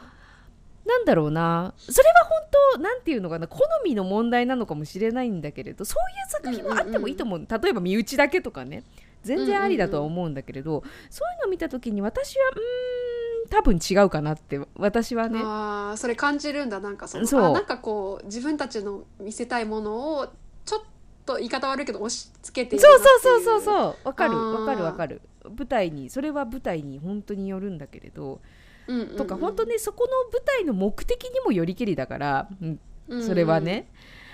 [0.87, 2.41] なんだろうなそれは本
[2.73, 8.83] 当なんていうのかな好みの問題なのかもしれないんだけれどそういう作品はあってもいいと思う,、例えば身内だけとかね
[9.27, 15.39] 全然ありだとは思うんだけれど、そういうのを見た時に私はうーん多分違うかなって私はね。
[15.43, 17.43] あーそれ感じるんだなんかそのそう。
[17.43, 20.27] あなんかこう自分たちの見せたいものを
[20.65, 20.81] ちょっ
[21.25, 23.95] と言い方悪いけど押し付けているそうそうそうそうそう。
[24.03, 25.21] わかるわかるわかる。
[25.43, 28.41] 舞台にそれは舞台に本当によるんだけれど、
[28.87, 29.15] うんうんうん。
[29.17, 33.25] とか本当ねそこの舞台の目的にもよりけりだから、うんうんうん。
[33.25, 33.89] それはね、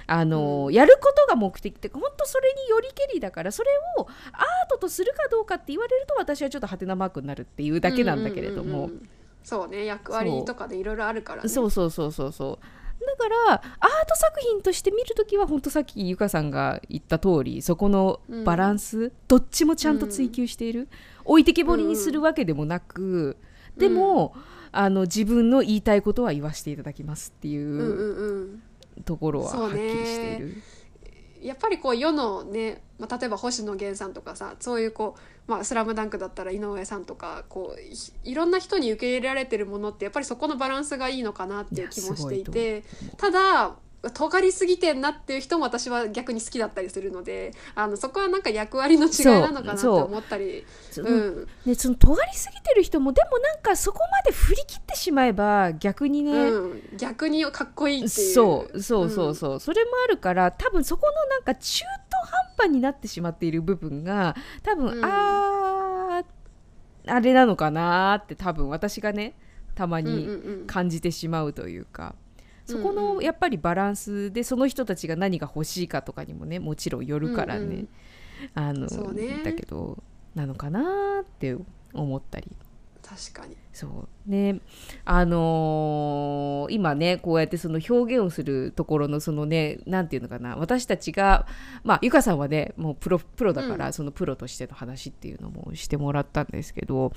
[0.08, 0.74] あのうん。
[0.74, 8.92] やることが目的って本当それによりけりだからそれをアートとするかどうかって言われると私はちょっとハテナマークになるっていうだけなんだけれども、うんうんうん。
[8.92, 9.10] うん
[9.44, 11.50] そうね役割とかでいろいろあるからね。
[11.50, 12.32] そうそうそうそう。
[12.32, 12.66] そう
[13.06, 13.62] だからアー
[14.08, 20.88] ト作品として見るときは本当さっきゆかさんが言った通りそこのバランス、どっちもちゃんと追求している、
[21.26, 23.36] 置いてけぼりにするわけでもなく、
[23.76, 24.34] でも、
[24.72, 28.64] あの自分の言いたいことは言わせていただきますっていううんうんうん
[29.06, 30.62] ところははっきりしている。
[31.42, 42.84] やっぱりこう世のね、まあ、例えば星野源さんとかさそういうこう「まあ、スラムダンクだったら井上さんとかこういいろんな人に受け入れられてるものってやっぱりそこのバランスがいいのかなっていう気もしていて
[43.18, 43.76] ただ
[44.12, 50.66] 尖りすぎてんなっていう人も私は逆に好きだったりするのであのそこはなんか役割の違いなのかなってそう思ったり。
[50.92, 51.06] そう。
[51.06, 51.48] うん。
[51.66, 58.34] ね、その尖りすぎてる人もでもなんかそこまで振り切ってしまえば逆にね、うん、逆にかっこいいっていう。
[58.34, 62.18] そうそうそうそう、それもあるから多分そこのなんか中途
[62.58, 65.06] 半端になってしまっている部分が多分、うん。
[65.06, 66.26] あー
[67.06, 69.34] あれなのかなって多分私がね
[69.76, 70.68] たまうんうんにうん。
[70.68, 72.23] 感じてしまうというか、そこうんうん
[72.70, 77.90] のやっぱりバランスでその人たちが何が欲しいかとかにもねもちろんよるからね、うんうん
[78.56, 79.42] あのね。
[79.44, 80.04] だけど
[80.36, 81.56] なのかなって
[81.94, 82.52] 思ったり。
[83.02, 83.56] 確かに。
[83.74, 84.30] そう。
[84.30, 84.60] ね。
[85.06, 90.56] あのー今ねこうやってその表現をするところのそのねなんていうのかな。
[90.56, 91.46] 私たちが
[91.84, 93.94] まあゆかさんはねもうプロプロだから、うん。
[93.94, 97.12] そのプロとしての話っていうのもしてもらったんですけど、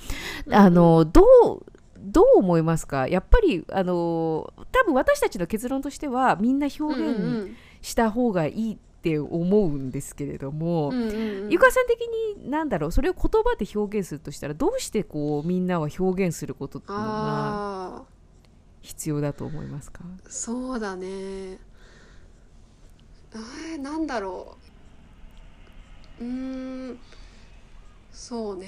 [0.45, 1.65] うんあのどう
[1.99, 3.07] どう思いますか？
[3.07, 11.49] やっぱりあの多分私たちの結論としてはみんな表現んした方がいいって思うんですけれども、うんうんうん。
[11.49, 12.01] ゆかさん的
[12.35, 12.91] に何だろう？
[12.91, 18.03] それを言葉で表現するとしたらどうしてこうみんなは表現することっていうのが
[18.81, 20.01] 必要だと思いますか？
[20.27, 21.07] そうだね。
[21.07, 24.57] えーなんだろ
[26.19, 26.23] う。
[26.23, 26.31] うー
[26.93, 26.99] ん
[28.19, 28.67] そうね。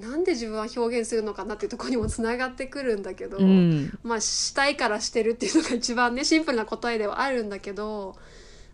[0.00, 3.98] なんで自分は表現するのかなっていうところにもつながってくるんだけど、うん。
[4.04, 8.14] まあしたいからしてるっていうのが一番ねシンプルな答えではあるんだけど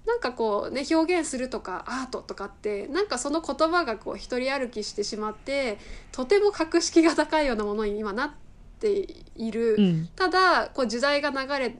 [0.05, 5.79] なんかこうね表現するとかアートとかってなんかその言葉がこう一人歩きしてしまって
[6.13, 8.31] とても格式が高いようなものに今なっ
[8.81, 9.77] ている。
[9.79, 10.09] うん。
[10.15, 11.75] ただこう時代が流れ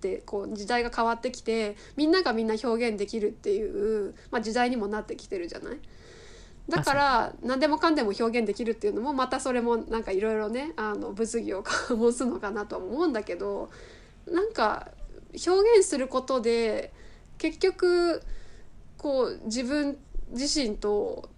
[0.00, 5.78] てこう時代が変わってきてみんながみんな表現できるっていう、まあ、時代にもなってきてるじゃない？
[6.68, 13.70] だから何でもかんでも表現できるっていうのもまたそれもなんかいろいろねあの物議を醸すのかなとは思うんだけど
[14.26, 14.88] なんか
[15.46, 16.92] 表現することで
[17.38, 18.22] 結局
[18.98, 19.96] こう自分
[20.30, 21.28] 自身と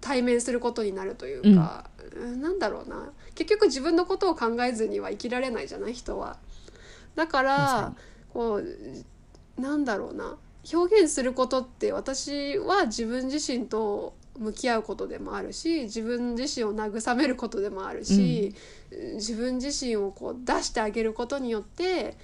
[0.00, 1.90] 対面することになるというか、
[2.40, 3.12] なんだろうな。
[3.34, 6.38] 結局自分のことを考えずには生きられないじゃない人は。
[7.14, 7.94] だか確ら
[8.32, 10.36] こうなんだろうな。
[10.72, 18.54] 表現することって私は自分自身と向き合うことでもあるし自分自身を慰めることでもあるし、
[19.14, 22.16] 自分自身をこう出してあげることによって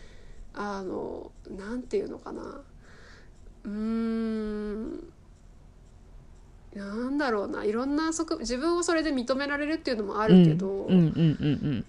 [0.54, 2.62] あのなんていうのかな。
[3.64, 5.12] うーん
[6.74, 7.64] なんだろうな。
[7.64, 10.96] いろんな側自分をそれで認められるっていうのもあるけど、うん。
[10.98, 11.02] うん。
[11.02, 11.84] うん。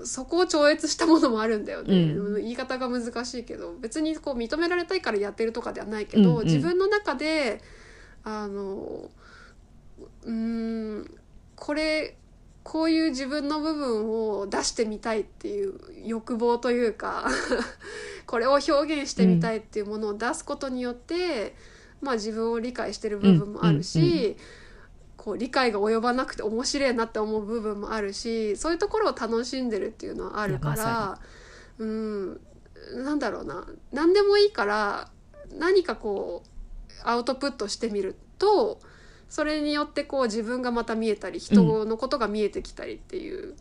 [0.00, 0.06] うん。
[0.06, 2.42] そこを超越したものもあるんだよね、うん。
[2.42, 6.38] 言い方が難しいけど別にこう認められたいからやってるとかではないけど、うん。
[6.40, 6.44] うん。
[6.46, 7.62] 自分の中で
[8.24, 9.10] あの
[10.24, 11.18] うーん
[11.56, 12.16] これ
[12.62, 15.74] こういう自分の部分を出してみたいっていう
[16.04, 17.28] 欲望というか
[18.26, 21.56] これを表現してみたいっていうものを出すことによって、
[22.00, 24.36] まあ自分を理解してる部分もあるし、うんうん
[25.22, 31.20] こう理解が及ばなくて面白いなって思う部分もあるしそういうところを楽しんでるっていうのはあるから、
[31.78, 32.40] うん
[32.96, 33.64] なんだろうな。
[33.92, 35.08] 何でもいいから
[35.56, 38.80] 何かこうアウトプットしてみると
[39.32, 43.54] それによってこう自分がまた見えたり人のことが見えてきたりっていう、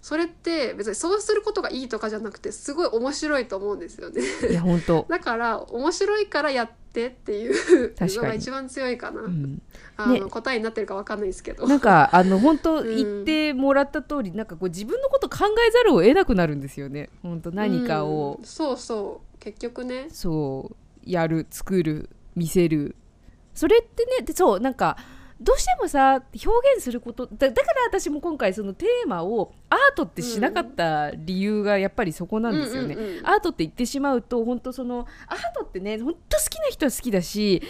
[0.00, 4.22] それって別にそうすることがいいとかじゃなくてすごい面白いと思うんですよね。
[4.50, 9.20] いや本当、 だから面白いからやってっていうのが一番強いかな。
[9.20, 9.60] うん、
[9.98, 10.20] あのね。
[10.22, 11.66] 答えになってるかわかんないですけど。
[11.66, 12.96] なんかあの本当うん。
[12.96, 17.10] 言ってもらった通り、なんかこう自分のこと考えざるを得なくなるんですよね。
[17.22, 18.36] 本当何かを。
[18.38, 18.44] うん。
[18.46, 19.38] そうそう。
[19.38, 20.06] 結局ね。
[20.08, 20.76] そう。
[21.04, 22.96] やる作る見せる。
[23.58, 24.96] それってねでそうなんか
[25.40, 32.96] どうしてもさ表現することだだから私も今回そのテーマをアートってしなかった理由がやっぱりそこなんですよね。
[33.22, 37.62] アートって言ってしまうと本当そのアートってね本当好きな人は好きだし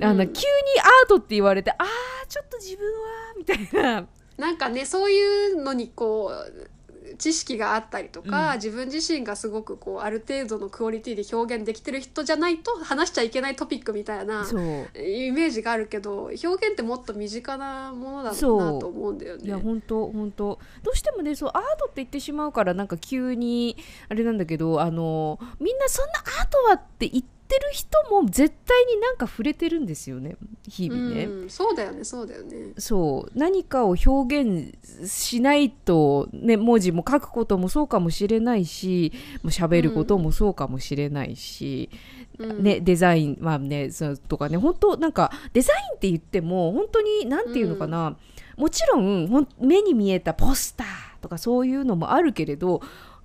[0.00, 0.32] あの、うん。
[0.32, 0.36] 急に
[0.80, 4.06] アートって言われてあーちょっと自分はみたいな。
[4.36, 6.70] なんかねそういうのにこう
[7.16, 8.54] 知識があったりとか、うん。
[8.56, 14.46] 自分自身がすごくこうある程度のクオリティで表現できてる人じゃないと話しちゃいけないトピックみたいな
[14.94, 18.56] イメージがあるけど表現ってもっと身近なものだなと
[18.88, 19.42] 思うんだよね。
[19.44, 20.58] いや本当本当。
[20.82, 23.76] どうしてもねそうアートって言ってしまうからなんか急に
[24.08, 30.36] あれなんだけどあのみんなそんなアートはって言ってる人も絶対になんか触れてるんですよね
[30.68, 31.24] 日々ね。
[31.24, 32.72] うん、そうだよねそうだよね。
[32.78, 34.74] そう何かを表現
[35.08, 41.90] しないと、ね、文字も書くこともそうかもしれないしもう喋ることもそうかもしれないし、
[42.38, 43.90] うんね、デザイン、まあね、
[44.28, 48.16] とかね本当なんかデザインって言っても本当に何て言うのかな、
[48.56, 50.86] もちろん目に見えたポスター
[51.22, 52.82] とかそういうのもあるけれど、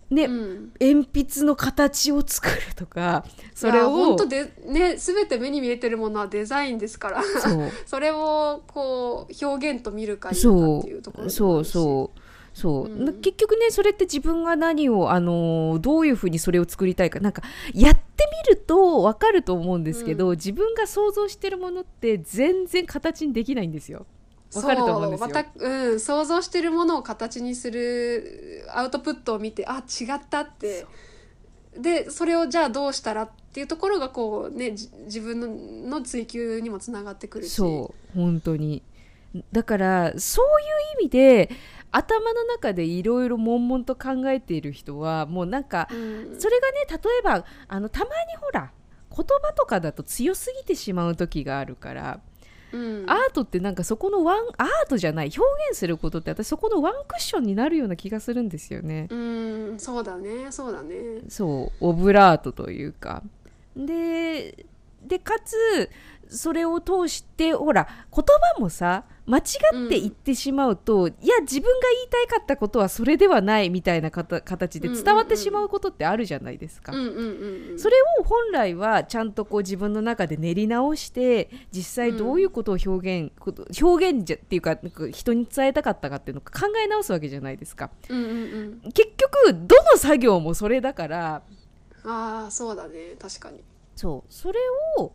[0.09, 0.73] ねうん。
[0.79, 3.25] 鉛筆の形を作るとか
[3.55, 7.23] それを本当でね全て目に見えてるものはデザインですから
[7.85, 11.59] それをこう表現と見るか否かっていうところそう。
[11.61, 12.19] うそう。
[12.53, 13.05] そう、うん。
[13.05, 17.19] な結局ねそれって自分が何を、あのーどういうふうにそれを作りたいか。
[17.19, 17.41] なんか
[17.73, 17.99] やって
[18.47, 20.35] みると分かると思うんですけど、うん。
[20.35, 24.05] 自分が想像してるものって全然形にできないんですよ。
[24.55, 25.27] わかると思うんですよ。
[25.27, 30.85] また、うん、想像してるものを形にするアウトプットを見てあ違ったって。
[31.77, 35.47] でそれをじゃあどうしたらっていうところがこうねじ自分の
[35.99, 37.51] の追求にもつながってくるし。
[37.51, 38.83] そう本当に。
[39.51, 41.49] だからそういう意味で
[41.91, 46.39] 頭の中でいろいろ悶々と考えている人はもうなんかうん。
[46.39, 48.71] それがね例えばあのたまにほら
[49.15, 52.19] 言葉とかだと強すぎてしまう時があるから、
[52.73, 53.05] うん。
[53.07, 59.07] アートってなんかそこのワンアートじゃない表現することって私そこのワンクッションになるような気がするんですよね。
[59.09, 61.21] うんそうだねそうだね。
[61.29, 63.23] そうオブラートというか。
[63.77, 64.65] で
[65.03, 65.89] でかつ
[66.27, 76.91] それを通してほら言葉もさ間違って言ってしまうと、うん、いや自分が言いたいかったことはそれではないみたいな形で伝わってしまうことってあるじゃないですか。
[76.91, 77.05] それ
[78.19, 84.77] を本来はちゃんとこう自分の中で練り直して実際どういうことを表現、うん、表現じゃっていうか
[85.11, 87.91] 人に伝えたかったかっていうのを考え直すわけじゃないですか。
[88.09, 91.43] 結局どの作業もそれだから。
[92.03, 93.15] あそうだね。
[93.17, 93.63] 確かに。
[93.95, 94.33] そう。
[94.33, 94.59] それ
[94.97, 95.13] を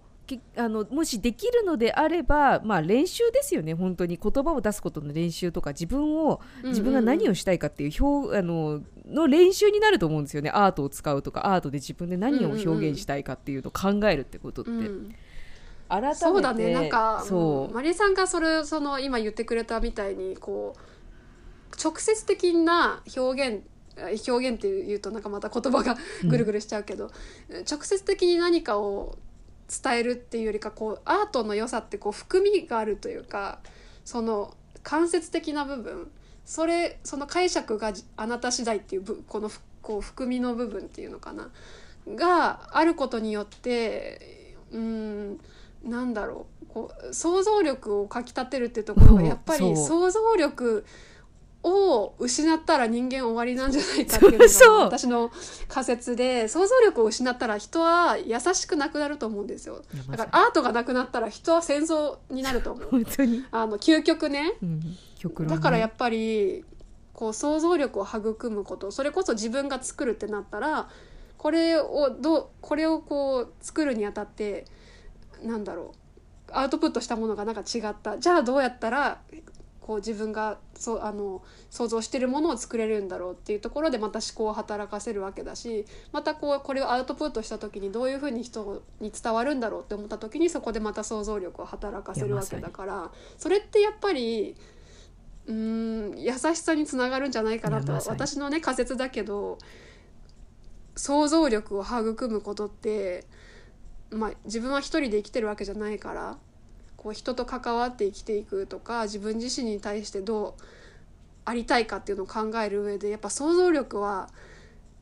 [0.56, 3.74] あのもしできるのであれば、まあ、練習ですよね。
[3.74, 4.18] 本当に。
[4.22, 10.50] 言葉を出すことの練習とか自分を自分が何をしたいかっていう表、あのの練習になると思うんですよね。
[10.50, 14.70] アートを使うとかアートで自分で何を表現したいかっていうのを考えるってことって。
[14.70, 15.14] うん
[15.88, 16.74] 改めてそうだね。
[16.74, 17.74] なんかそう。
[17.74, 23.62] マリさんがそれその今言ってくれたみたいにこう直接的な表現
[24.28, 27.10] 表現っていうとなんかまた言葉が ぐるぐるしちゃうけど、
[27.48, 29.18] うん、直接的に何かを
[29.68, 33.60] 伝えるっていうよりかこうアートの良さってこう含みがあるというか
[34.04, 36.10] その間接的な部分
[36.44, 39.50] それその解釈があなた次第っていうこの
[39.82, 41.50] こう含みの部分っていうのかな
[42.14, 45.40] があることによってうん
[45.84, 50.84] なんだろうこう想像力をかきたてるっていうところがやっぱり想像力
[51.62, 55.30] を失ったら人間終わりなんじゃないかっていうのが私の
[55.68, 59.82] 仮説で想像力を失ったら人は優しくなくなると思うんですよ。
[60.10, 62.88] だからアートがなくなったら人は戦争になると思う。
[62.90, 63.44] 本当に。
[63.50, 64.52] あの究極ね。
[64.62, 64.80] うん、
[65.18, 65.56] 極論ね。
[65.56, 66.64] だからやっぱり
[67.12, 70.88] こう想像力を育むことそれこそ自分が作るってなったら
[71.36, 74.64] これをどうこれをこう作るにあたって
[75.42, 75.98] なんだろう。
[76.50, 78.18] アウトプットしたものがなんか違った。
[78.18, 79.20] じゃあどうやったら
[79.88, 94.56] こう自分がそあの想像してるものを作れるんだろうっていうところでまた思考を働かせるわけだしまたこうこれをアウトプットした時にどういうふうに人に伝わるんだろうって思った時にそこでまた想像力を働かせるわけだからそれってやっぱり
[95.46, 99.56] うん優しさにつながるんじゃないかなと私のね仮説だけど
[100.96, 103.24] 想像力を育むことって、
[104.10, 106.36] まあ、自分は一人で生きてるわけじゃないから
[106.98, 110.62] こう人と関わって生きていくとか自分自身に対してどう
[111.44, 114.28] ありたいかっていうのを考える上でやっぱ想像力は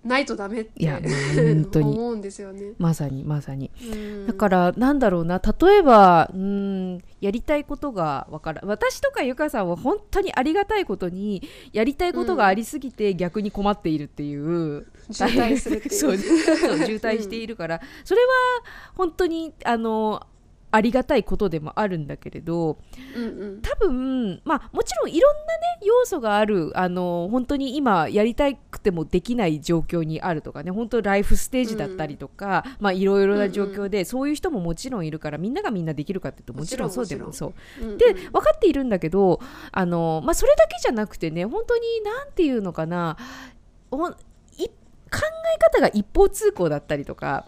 [0.04, 1.86] ないとダメって本当に。
[1.96, 2.74] 思うんですよね。
[2.78, 3.70] まさにまさに。
[4.26, 5.40] だからなんだろうな。
[5.40, 11.42] 例えばうんやりたいことがわから私とかゆかさんは本当にありがたいことに
[11.72, 18.32] やりたいことがありすぎて逆に困っているっていう、うん、渋滞するっていう そう渋滞しているから、それは
[18.94, 20.24] 本当にあの
[20.76, 22.78] ありがたいことでもあるんだけれど、
[23.16, 34.00] うんうん、多分まあもちろんいろんなね要素があるあの本当に今やりたくてもできない状況にあるとかね本当ライフステージだったりとか、うん、まあいろいろな状況で、うん。
[34.00, 37.82] うん、そういう人ももちろんいるからみんながみんなできるかっていうともちろんそうでもそう。
[37.82, 39.40] うんうん、で分かっているんだけど
[39.72, 43.16] あの、まあ、それだけじゃなくてね本当に何て言うのかな
[45.10, 45.20] 考
[45.54, 47.46] え方が一方通行だったりとか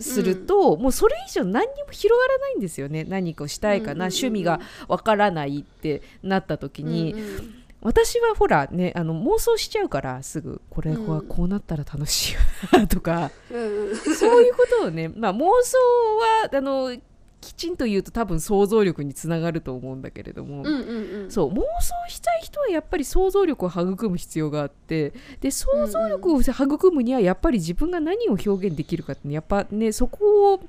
[0.00, 3.04] すると、うん、もうそれ以上何にも広がらないんですよね。
[3.04, 12.40] 何かしたいかな、うんうんうん、趣味がわからないってなった時に、うんうん、私はほらねあの妄想しちゃうからすぐこれはこうなったら楽しいよ
[12.72, 15.78] なとか、うん、そういうことをね、まあ、妄想
[16.18, 16.96] はあの
[17.40, 21.62] きちんと言うと多分想像力につながると思うんだけれども、うんうんうん、そう妄想
[22.08, 25.12] したい人はやっぱり想像力を育む必要があって。
[25.40, 30.60] で想像力を育むにはやっぱり自分が何を表現できるかってやっぱねそこを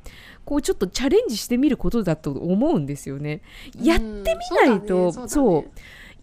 [0.46, 3.42] こうちょっとチャレンジしてみることだと思うんですよね。
[3.82, 5.30] やってみないと、うん、そう、ね。
[5.30, 5.66] そう、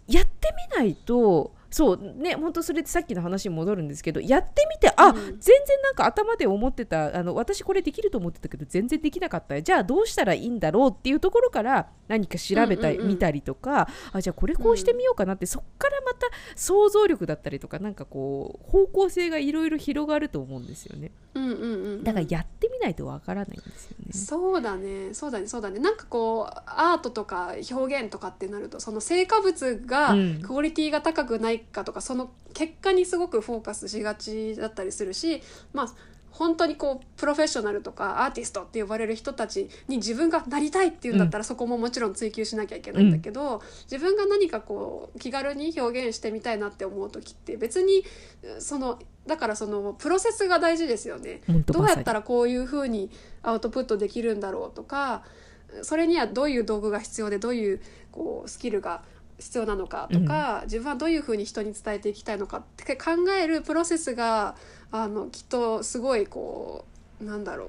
[0.08, 9.60] やってみないとそうね本当それってさっきの話に戻るんですけどやってみてあ、うん、全然なんか頭で思ってたあの私これできると思ってたけど全然できなかった。
[9.60, 21.10] じゃあどうしたらいいんだろうっていうところから何か調べたり、見たりとかあじゃあこれこうしてみようかなって、うん、そこからまた想像力だったりとかなんかこう方向性がいろいろ広がると思うんですよね。
[21.34, 21.66] うんうんう
[21.98, 24.12] ん、だからやってみないとわからないんですよね。
[24.12, 25.14] そうだね。
[25.14, 25.46] そうだね。
[25.46, 25.78] そうだね。
[25.78, 35.42] なんかこうアートとか表現とかってなるとその成果物がクオリティが高くないかとか、うん、その結果にすごくフォーカスしがちだったりするし
[35.72, 35.94] まあ
[36.30, 48.04] 本当にこうプロフェッショナルとかアーティストって呼ばれる人たちに自分がなりたいっていうんだったら、そこももちろん追求しなきゃいけないんだけど、うん、自分が何かこう気軽に表現してみたいなって思う時って別に
[48.60, 51.40] そのだからそのプロセスが大事ですよね。
[51.66, 53.10] どうやったらこういうふうに
[53.42, 55.24] アウトプットできるんだろうとか
[55.82, 57.80] それにはどういう道具が必要でどういう
[58.12, 59.02] こうスキルが
[59.38, 64.56] 必要なのかとか、うん、自分はどういうふうに人に伝えていきたいのかって考えるプロセスが
[64.90, 66.84] あのきっとすごいこ
[67.20, 67.68] うなんだろう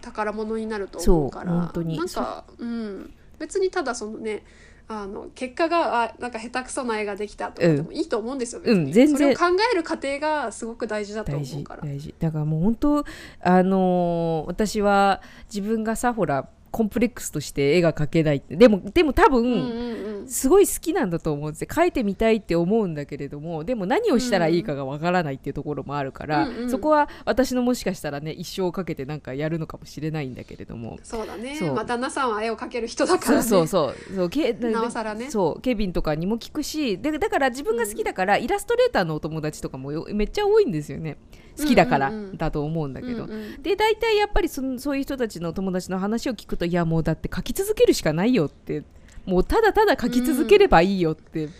[0.00, 3.12] 宝物になると思うからなんかうん。
[3.38, 4.44] 別にただそのね
[4.90, 9.16] あの結果があなんか下手くそな絵ができたとかでもいいと思うんですよ、うん全然。
[9.16, 11.82] それを考える過程がすごく大事だと思うから。
[11.82, 12.14] 大事。
[12.18, 13.04] だからもう本当
[13.42, 15.20] あのー私は
[15.54, 18.56] 自分がさほらコンプレックスとして絵が描けないって。
[18.56, 20.28] でもでも多分、うんうんうん。
[20.28, 21.62] すごい好きなんだと思うんです。
[21.62, 26.70] よ描いてみたいって思うんだけれどもでも何をしたらいいかがわからないっていうところもあるから、うんうん。
[26.70, 30.98] そこは私のもしかしたらね一生かけてなんかやるのかもしれないんだけれども。
[31.02, 31.58] そうだね。
[31.74, 33.42] まあ旦那さんは絵を描ける人だからね。
[33.42, 34.30] そうそうそう。
[34.30, 35.30] けなおさらね。
[35.30, 36.98] そうケビンとかにも聞くし。
[36.98, 41.16] でだから自分が好きだから、イラストレーターのお友達とかもよめっちゃ多いんですよね
[41.58, 42.36] 好きだからうんうんうん。
[42.36, 43.62] だと思うんだけど、うんうん。
[43.62, 48.84] で大体やっぱりそのそういう人たちの友達の話を聞くといやもうだって書き続けるしかないよって。
[49.26, 51.50] もうただただ書き続ければいいよって、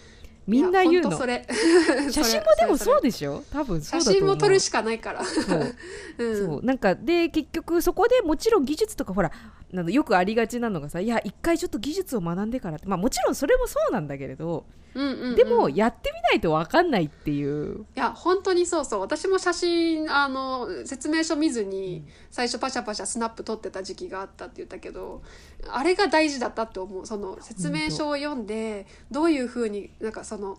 [0.47, 1.11] みんな言うの。
[2.11, 3.45] 写真もでもそうでしょ？
[3.53, 4.21] 多分そう写だと思う。
[4.21, 5.23] 真も撮るしかないから。
[5.23, 5.75] そう。
[6.19, 6.47] うん。
[6.47, 6.65] そう。
[6.65, 9.31] なんかで結局そこでもちろん技術とかほら
[9.73, 14.65] なんだよくありがちなのがさいや一回ちょっと技術を学んでからってまあもちろんそれもそうなんだけれど、
[14.95, 15.37] うんうんうん。
[15.37, 17.81] でもやってみないと分かんないっていう。
[17.81, 19.01] いや本当にそうそう。
[19.01, 25.23] 私も写真あの説明書見ずに最初パシャパシャスナップ撮ってた時期があったって言ったけど
[25.69, 27.07] あれが大事だったって思う。
[27.07, 30.59] その説明書を読んでどういうふうになんかその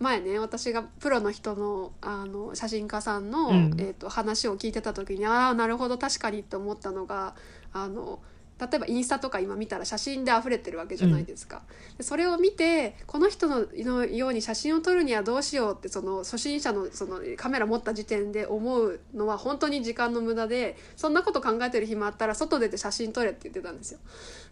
[0.00, 7.34] 前ね私がプロの人のあの写真家さんの、うんえー、と話を聞いてた時にああなるほど確かにって思ったのが
[7.72, 8.20] あの
[8.60, 11.62] 例えばインスタとか今見たら写真で溢れてるわけじゃないですか。
[11.98, 23.98] でそれを見てこの人ののように写真を撮るにはどうしようってその初心者のそのカメラ持った時点で思うのは本当に時間の無駄でそんなこと考えてる暇あったら外出て写真撮れって言ってたんですよ。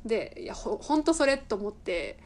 [0.05, 2.19] でいやほ本当それと思って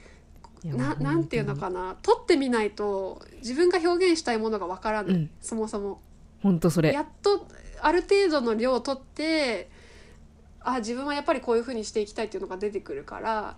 [0.74, 1.96] ななんていうのかな。
[2.02, 5.30] 撮ってみないと自分が表現したいものがわからない、うん。
[5.40, 6.00] そもそも。
[6.42, 6.92] 本当それ。
[6.92, 7.46] やっと
[7.80, 9.68] ある程度の量を取って
[10.60, 13.56] あ自分はやっぱりこういうふうにしていきたいっていうのが出てくるから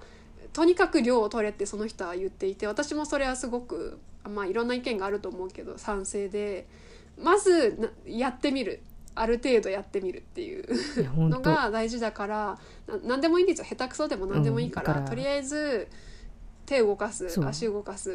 [0.53, 6.67] とにかく量を取れってその人は言っていて私もそれはすごくまあいろんな意見があると思うけど賛成で
[7.21, 8.81] まずなやってみる。
[9.21, 10.65] ある程度やってみるっていう。
[11.29, 11.51] の当。
[11.51, 13.65] が大事だからな何でもいいんですよ。
[13.65, 15.17] 下手くそでも何でもいいから,、うんだから。
[15.17, 15.89] とりあえず
[16.69, 18.11] 手動かす足動かす、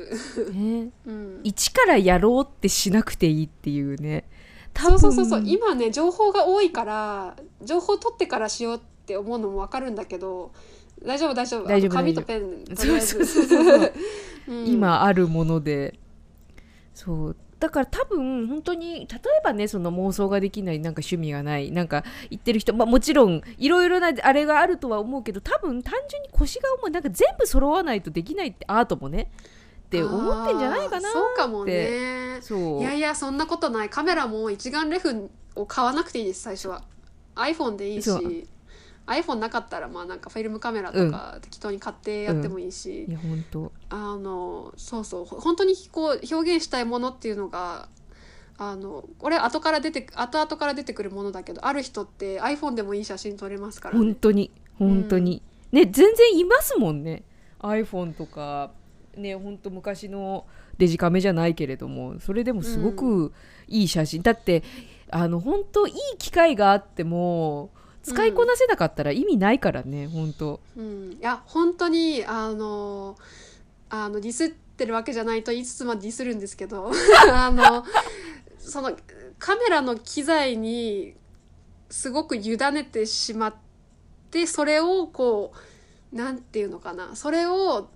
[0.51, 0.89] ね。
[1.07, 4.29] うん、一からやろうってしなくていいっていうね。
[4.77, 5.43] そうそうそうそう。
[5.43, 10.51] 今ね情報が多いから情報取ってからしようって思うのも分かるんだけど
[11.03, 11.67] 大丈夫大丈夫。
[11.67, 13.91] 大丈夫紙とペンとりあえず。
[14.47, 15.99] 今あるもので。
[16.93, 29.31] そうだから多分本当に例えばねその妄想ができないなんか趣味がないなんか言ってる人、まあ、もちろんいろいろなあれがあるとは思うけど多分単純に腰が重いなんか全部揃わないとできないってアートもね
[29.85, 32.39] って思ってんじゃないかなそうかもね。
[32.41, 32.81] そう。
[32.81, 33.89] いやいやそんなことない。
[33.89, 36.83] カメラも一眼レフを買わなくていいです最初は。
[37.35, 38.47] iPhone でいいし
[39.05, 45.25] iPhone なかったらまあなんかフィルムカメラとか適当に買ってやってもいいし、いや本当あのそうそう。
[45.25, 47.89] ほ本当にこう表現したいものっていうのが
[48.57, 54.51] あのこれ後から出て後々から出てくるものだけどある人って iPhone でもいい写真撮れますから、ね、本当に。
[54.79, 57.23] 本当に、ね全然いますもんね。
[57.59, 58.71] iPhone とか
[59.15, 60.45] ね本当昔の
[60.77, 63.31] デジカメじゃないけれどもそれでもすごく
[63.67, 64.63] いい写真、だって
[65.09, 67.69] あの本当いい機会があっても
[68.03, 70.59] 使いこなせなかったら意味ないからね、本当。
[70.77, 73.15] うん、いや本当にあの
[73.89, 76.91] あのディスってるわけじゃないと言いつつまでディスるんですけど
[77.31, 77.85] あの
[78.59, 78.91] その
[79.39, 81.15] カメラの機材に
[81.89, 83.55] すごく委ねてしまっ
[84.31, 85.53] てそれをこ
[86.11, 87.87] うなんていうのかなそれを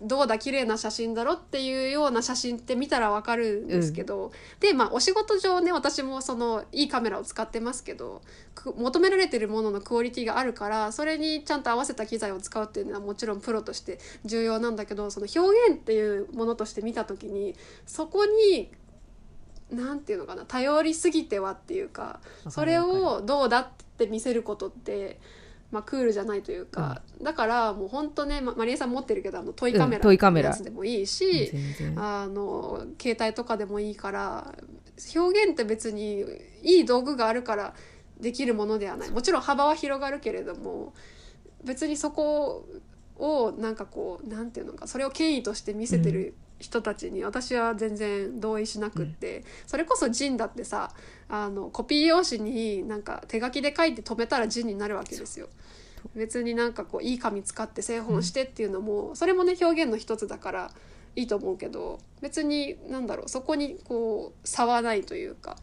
[0.00, 8.22] どうだ綺麗な写真だろっていうような写真って見たらわかるんですけど、でまあお仕事上ね私もそのいいカメラを使ってますけど
[8.54, 17.54] く求められてるもののクオリティがあるからそれにちゃんと合わせた機材を使うっていうのはもちろんプロとして重要なんだけどその表現っていうものとして見た時に
[17.86, 18.70] そこに
[19.70, 25.20] なんていうのかな頼りすぎてはっていうかそれをどうだって見せることって、
[25.70, 30.50] まあ、クールじゃないというか、だからもう本当ねまマリエさん持ってるけどあのトイカメラうんトイカメラ。
[30.50, 31.94] のやつでもいいし、全然。
[32.02, 34.54] あの携帯とかでもいいから
[35.14, 36.24] 表現って別に
[36.62, 37.74] いい道具があるから
[38.20, 39.10] できるものではない。
[39.10, 40.92] もちろん幅は広がるけれども
[41.64, 42.66] 別にそこ
[43.16, 50.92] をなんかこうなんていうのかそれを権威として見せてる人たちに私は全然同意しなくって、それこそジンだってさ
[51.28, 55.48] あのコピー用紙になんか手書きで書いて止めたらジンになるわけですよ。
[56.14, 60.70] 別になんかこういい紙使って製本してっていうのも、それもね表現の一つだから
[61.16, 65.56] いいと思うけど別になんだろうそこにこう差はないというか。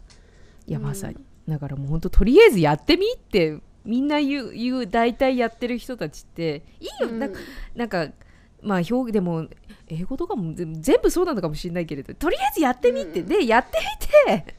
[0.67, 1.17] いやまさに、
[1.47, 7.19] だからもう本当とりあえずやってみってみんな言う言う大体やってる人たちっていいよ、うん。
[7.19, 7.39] なんか
[7.75, 8.07] なんか
[8.61, 9.47] まあ表でも
[9.89, 13.27] 英語とかも全全部そうなのかもしれないけれどとりあえずやってみて、うん。
[13.27, 13.79] でやって
[14.27, 14.55] みて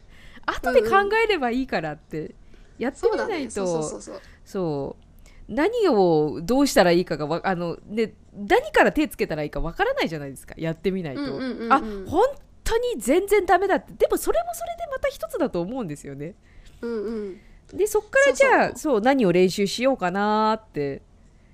[0.46, 2.34] 後で考えればいいからって、
[2.78, 4.00] やってみないと
[4.44, 11.72] そう何をどうしたらいいかがわあので何から手つけたらいいかわからないじゃないですかやってみないと、うんうんうんうん。
[11.72, 12.24] あ本
[12.64, 13.92] 当に全然ダメだって。
[13.92, 16.34] でもそれもそれでまた一つだと思うんですよね。
[16.80, 17.40] うんうん。
[17.74, 21.02] でそっからじゃあそそう何を練習しようかなって。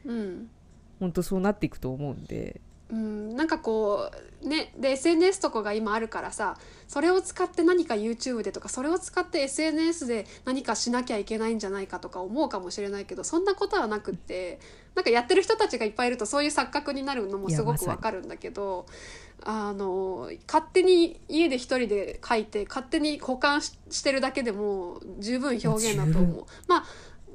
[0.05, 0.51] うん。
[1.01, 2.61] 本当そうなっていくと思うんで
[2.95, 4.11] うん、なんかこ
[4.43, 14.61] うねで SNS とかが今あるからさそれを使って何か YouTube でとかそれを使って SNS で何かしなきゃいけないんじゃないかとか思うかもしれないけどそんなことはなくって
[14.95, 18.87] なんかやってる人たちがいっぱいいるとそういう錯覚になるのもすごくわかるんだけど
[19.45, 26.47] あの勝手に家で一人で書いて勝手に保管ししてるだけでも十分表現だと十思う。
[26.67, 26.85] まあ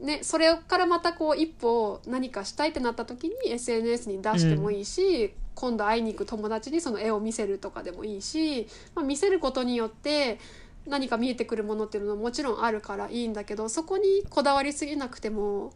[0.02, 10.40] ね、それからまたこう一歩何かしたいってなった時に SNS に出してもいいし、今度会いに行く友達にその絵を見せるとかでもいいし、まあ、見せることによって
[10.88, 15.74] 何か見えてくるものっていうのはもちろんあるからいいんだけどそこにこだわりすぎなくても、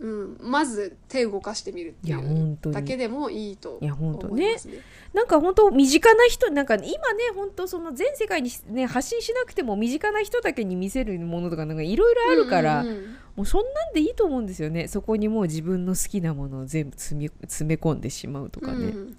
[0.00, 4.74] うん、まず手動かしてみるっていうだけでもいいと思いますね。
[5.12, 6.90] なんか本当身近な人なんか今ね
[7.34, 12.94] 本当その全世界に、ね、発信しなくても身近な人だけに見せるものとかなんかいろいろあるから、うんうん。
[12.96, 14.88] うんもうそんなんでいいと思うんですよね。
[14.88, 19.16] そこにもう自分の好きなものを全部詰め詰め込んでしまうとかね、うん。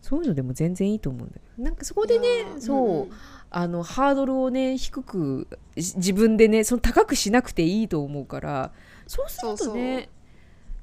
[0.00, 2.28] そういうのでも全然いいと思うんだよなんかそこでいね
[2.60, 3.12] そう、んん。
[3.50, 8.72] あのハードルをね低くし自分でねその高くしなくていいと思うから
[9.06, 10.08] そうするとね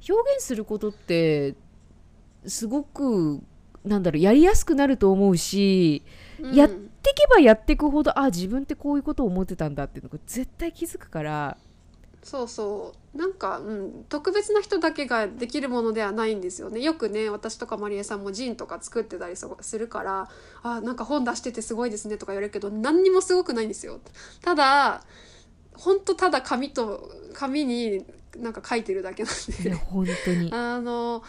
[0.07, 1.55] 表現することって
[2.45, 3.41] すごく
[3.85, 6.03] なんだろうやりやすくなると思うし
[6.39, 6.55] うん。
[6.55, 11.57] やっていけばやっていくほどあ自分ってこういうことを思ってたんだっていうのが絶対気づくから。
[12.23, 13.17] そうそう。
[13.17, 16.79] なんか、うん、特別な人だけができるものではないんですよね。
[16.79, 20.29] よくね私とかまりえさんもジンとか作ってたりそするから
[20.63, 23.99] 「あなんか本出しててすごいですね」とか言われるけど何にもすごくないんですよ。
[24.41, 25.03] ただ
[25.75, 28.05] ほんとただ紙と紙に
[28.37, 29.73] なんか書いてるだけなんで。
[29.73, 30.51] 本当に。
[30.53, 31.23] あの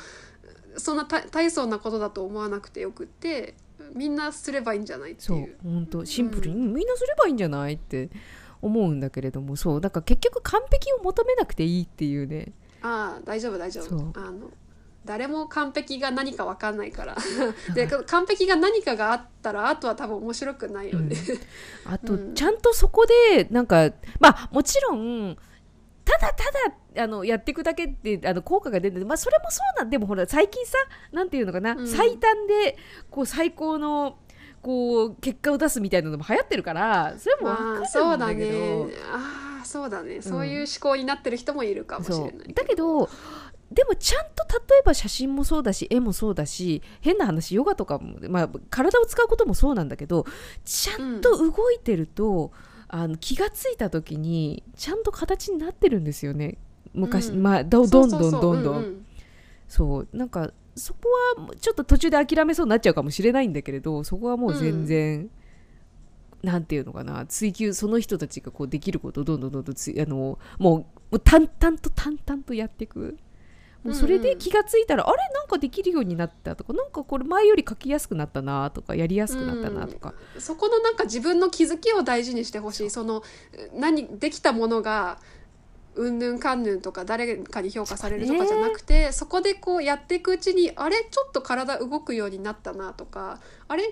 [0.76, 3.54] そんな大大層なことだと思わなくてよくって
[3.94, 5.38] みんなすればいいんじゃないってそう。
[5.38, 5.56] いう。
[5.62, 6.04] 本当。
[6.04, 8.10] シンプルに、みんなすればいいんじゃないって
[8.60, 12.52] 思うんだけれどもそうだから結局完璧を求めなくていいっていうね。
[12.82, 13.84] ああ大丈夫大丈夫。
[13.84, 14.12] そう。
[14.14, 14.50] あの
[15.04, 17.16] 誰も完璧が何か分かんないから。
[17.74, 21.16] で完璧が何かがあったらあとは多分面白くないよね、
[21.84, 22.34] あと、うん。
[22.34, 25.36] ちゃんとそこでなんかまあもちろん
[26.04, 26.44] ただた
[26.94, 29.04] だあのやっていくだけであの効果が出る。
[29.04, 30.78] まあそれもそうなんでもほら最近さ
[31.12, 31.88] なんていうのかな、うん。
[31.88, 32.76] 最短で
[33.10, 34.18] こう最高の
[34.62, 38.94] こう結果を出すみたいなのも流行ってるからそれも分かまあるそうんだだけど、ね。
[39.12, 42.52] ああそうだね、そういう思考になってる人もいるかもしれそないう。
[42.52, 43.08] だけど
[43.72, 50.26] でもちゃんと例えば写真もそうだし絵もそうだし変な話ヨガとかも、まあ、体を使うこともそうなんだけど
[50.64, 52.52] ちゃんと動いてると、
[52.88, 56.58] あの気がついた時にちゃんと形になってるんですよね。
[56.92, 57.42] 昔、うん。
[57.42, 58.76] まあどどんどんどんどん。
[58.76, 59.06] ううん。
[59.66, 60.08] そう。
[60.12, 61.00] なんかそこ
[61.36, 65.30] はちょっと途中で諦めそうになっちゃうかもしれないんだけれどそこはもう全然、
[66.42, 67.26] なんていうのかな。
[67.26, 73.18] 追求その人たちがこうできることをどんどんどんどんあのもうもう淡々と淡々とやっていく
[73.84, 75.18] もうそれで気がついたら、あれ？
[75.34, 82.90] なんかできるようになったとかなんかこれ前より書きやすくなったなとかやりやすくなったなとか、そこのなんか自分の気づきを大事にしてほしい。
[82.90, 83.22] その
[83.74, 85.18] 何できたものが
[85.94, 90.96] うんぬんかんぬんとか誰かに評価されるとかじゃなくてそ,、こでこうやっていくうちにあれ？
[91.10, 93.84] ちょっと体動くようになったなとかあれ？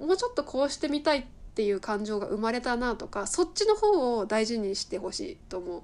[0.00, 1.24] もうちょっとこうしてみたいっ
[1.54, 5.82] ていう感情が生まれたなとかそっちの方を大事にしてほしいと思う。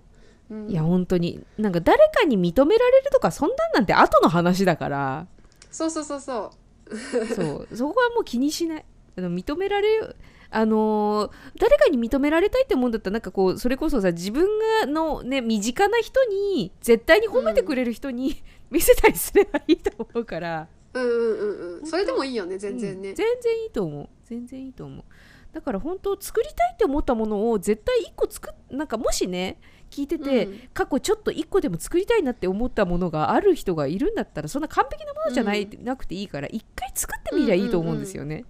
[0.52, 0.70] うん。
[0.70, 1.42] いや本当に。
[1.56, 5.26] なんか誰かに認められるとかそんなんなんて後の話だから。
[5.70, 6.50] そうそうそうそ
[6.90, 7.26] う。
[7.34, 7.76] そう。
[7.76, 8.84] そこはもう気にしない。
[9.16, 10.16] あの認められる
[10.50, 14.46] あのー誰かに認められたいって思うんだったらなんかこうそれこそさ自分
[14.80, 20.68] がのね身近な人に絶対に褒めてくれる人に、見せたりすればいいと思うから。
[20.94, 21.44] うんうんう
[21.76, 21.86] んうん。
[21.86, 23.10] それでもいいよね全然ね。
[23.10, 23.14] うん。
[23.14, 24.08] 全然いいと思う。
[24.24, 25.04] 全然いいと思う。
[25.52, 29.58] だから本当作りたいって思ったものを絶対1個作っなんかもしね
[29.92, 30.60] 聞いてて、うん。
[30.72, 38.44] 過去ちょっと1個でも作りたいなって思ったものがある人がいるんだったらそんな完璧なものじゃない、うなくていいから1回作ってみりゃいいと思うんですよね、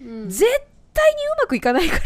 [0.00, 0.44] うん絶
[0.92, 2.02] 対にうまくいかないから。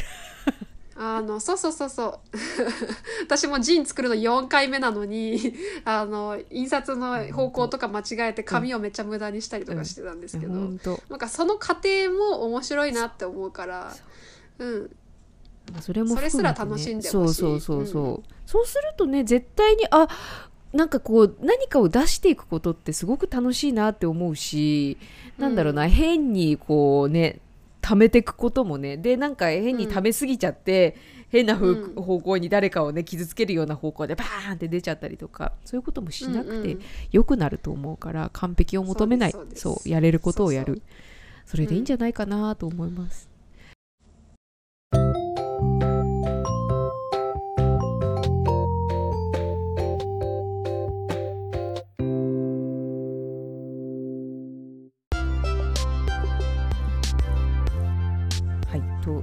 [1.03, 2.37] あのそうそうそうそう。
[3.25, 5.55] 私もジン作るの4回目なのに
[5.87, 13.95] あの印刷の方向とか間違えて紙をめっちゃ無駄にしたりとかしてたんですけど、本当なんかその過程も面白いなって思うから
[14.59, 14.65] う。
[14.65, 14.91] ん。
[15.81, 17.11] それもね、それすら楽しんでほしい。
[17.11, 20.09] そうそうそうそう、そうするとね絶対にあ
[20.73, 24.99] なんかこう何かを出していくことってすごく楽しいなって思うし、
[25.39, 27.39] なんだろうな変にこうね
[27.81, 30.97] 貯めていくこともねでなんか変に貯めすぎちゃって、
[31.29, 32.03] 変なふううん。
[32.03, 36.81] 方向に誰かをね傷つけるような方向でバーンって出ちゃったりとかそういうこともしなくてうんうん。
[37.13, 39.35] 良くなると思うから完璧を求めない。
[39.55, 40.83] そうやれることをやる。
[41.47, 43.29] それでいいんじゃないかなと思います。
[44.91, 45.30] はい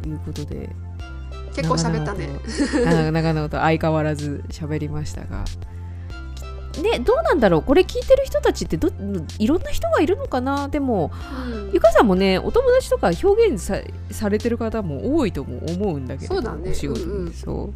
[0.01, 0.69] ということで。
[1.55, 2.29] 結構喋ったね。
[3.11, 3.57] 長々と。
[3.57, 5.43] 相変わらず喋りましたが。
[6.81, 7.63] ね、どうなんだろう。
[7.63, 8.91] これ聞いてる人たちってど
[9.39, 10.67] いろんな人がいるのかな。
[10.67, 11.11] でも
[11.49, 11.71] うん。
[11.73, 13.79] ゆかさんもねお友達とか表現さ
[14.11, 16.69] されてる方も多いとも思うんだけどそうだね。
[16.69, 17.33] お仕事に、うんうん。
[17.33, 17.73] そう。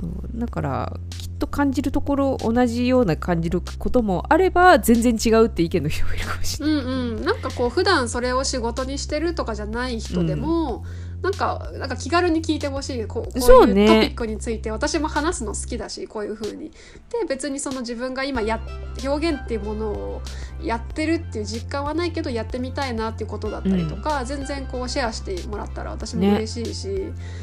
[0.00, 6.76] そうだからきっと感じるところ同じような感じることもあれば全然違うって意見の人もいるかもしれない。
[6.76, 10.84] うんうん、なんかこう普段それを仕事にしてるとかじゃない人でも、
[11.22, 13.82] なんかなんか気軽に聞いてほしいこうこそううね。
[13.82, 14.70] いうトピックについて。
[14.70, 16.70] 私も話すの好きだしこういう風に。
[16.70, 18.60] で別にその自分が今や
[19.04, 20.22] 表現っていうものを
[20.62, 26.34] やってるっていう実感はないけどやってみたいなっていうことだったりとか、全然こうシェアしてもらったら私もね。
[26.36, 26.96] 嬉しいし、い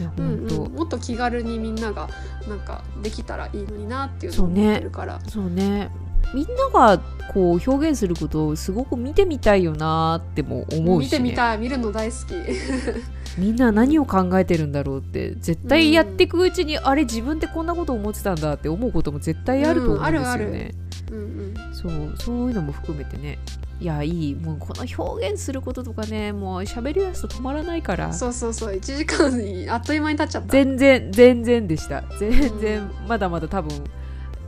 [0.03, 2.09] やうんうん、もっと気軽にみんなが
[2.47, 5.19] なんかできたらいいのになっていうのを思ってるから。
[5.28, 5.89] そうね。
[6.34, 6.99] みんなが
[7.34, 12.34] こう表現することをすごく見てみたいよなっても思うし、ね、見てみたい見るの大好き。
[13.38, 20.71] みんな何を考えてるんだろうって絶対やっていくうちに、あれ自分ってこんなこと思ってたんだって思うことも絶対あると思うんですよね。
[21.11, 23.38] うんそうそういうのも含めてね。
[23.79, 24.36] いやいい。
[24.36, 28.13] もうこの表現することとかねもう喋りだすと止まらないから。
[28.13, 28.75] そうそうそう。
[28.75, 30.47] 1時間にあっという間に経っちゃった。
[30.47, 32.03] 全然全然でした。
[32.17, 33.83] 全然まだまだ多分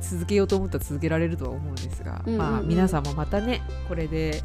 [0.02, 2.52] 続けようと思ったら続けられるとは思うんですが、うんうんうん。
[2.52, 4.42] まあ皆さんもまたねこれで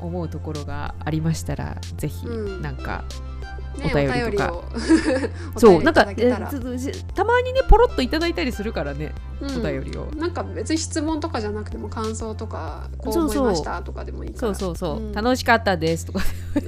[0.00, 2.62] 思うところがありましたらぜひうん。
[2.62, 3.41] なんか、ね
[3.76, 4.52] お便りとか。
[4.52, 4.64] を。
[4.74, 4.88] お便
[5.20, 9.56] りいそうなんかたまにねポロッといただいたりするからね、うん。
[9.56, 10.06] お便りを。
[10.16, 14.54] なんか別に質問とかじゃなくても感想とかこうそうそう思いましたとかでもいいから。
[14.54, 16.20] そうそうそう、うん楽しかったですとか
[16.54, 16.64] 全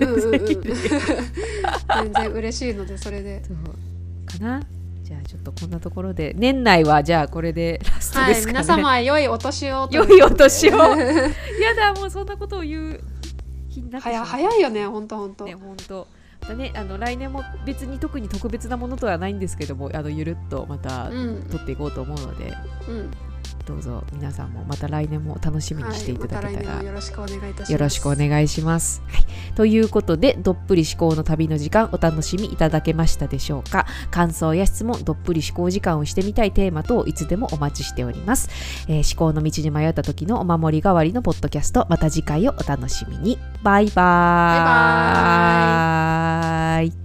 [2.12, 4.62] 然嬉しいのでそれでそうかな
[5.02, 13.00] じゃあちょっとこんなところで年内はじゃあこれでラストはいですかね、皆様良いお年をと良いお年をやだもうそんなことを言う
[14.00, 16.06] 早う早いよね本当本当ね本当
[16.44, 21.42] またねあの来年も別に特に特別なものとはないんですけどもあのゆるっとまたうん。
[21.50, 22.52] 撮っていこうと思うので、
[22.88, 23.10] うん
[23.66, 27.72] どうぞ皆さんもまた来年も楽しみにはいしていまただけたら、年もよろしくお願いいたします。
[27.72, 29.02] よろしくお願いします。
[29.08, 33.86] はい、ということでどっぷり思考の旅の時間お楽しみいただけましたでしょうか？
[34.10, 38.50] 感想や質問どっぷり思考時間をしてみたいテーマ等いつでもお待ちしております、
[38.88, 43.38] えー思考の道に迷った時のお守り代わりのポッドキャストまた次回をお楽しみに。
[43.62, 46.88] バイバーイ。
[46.88, 47.03] バイバイ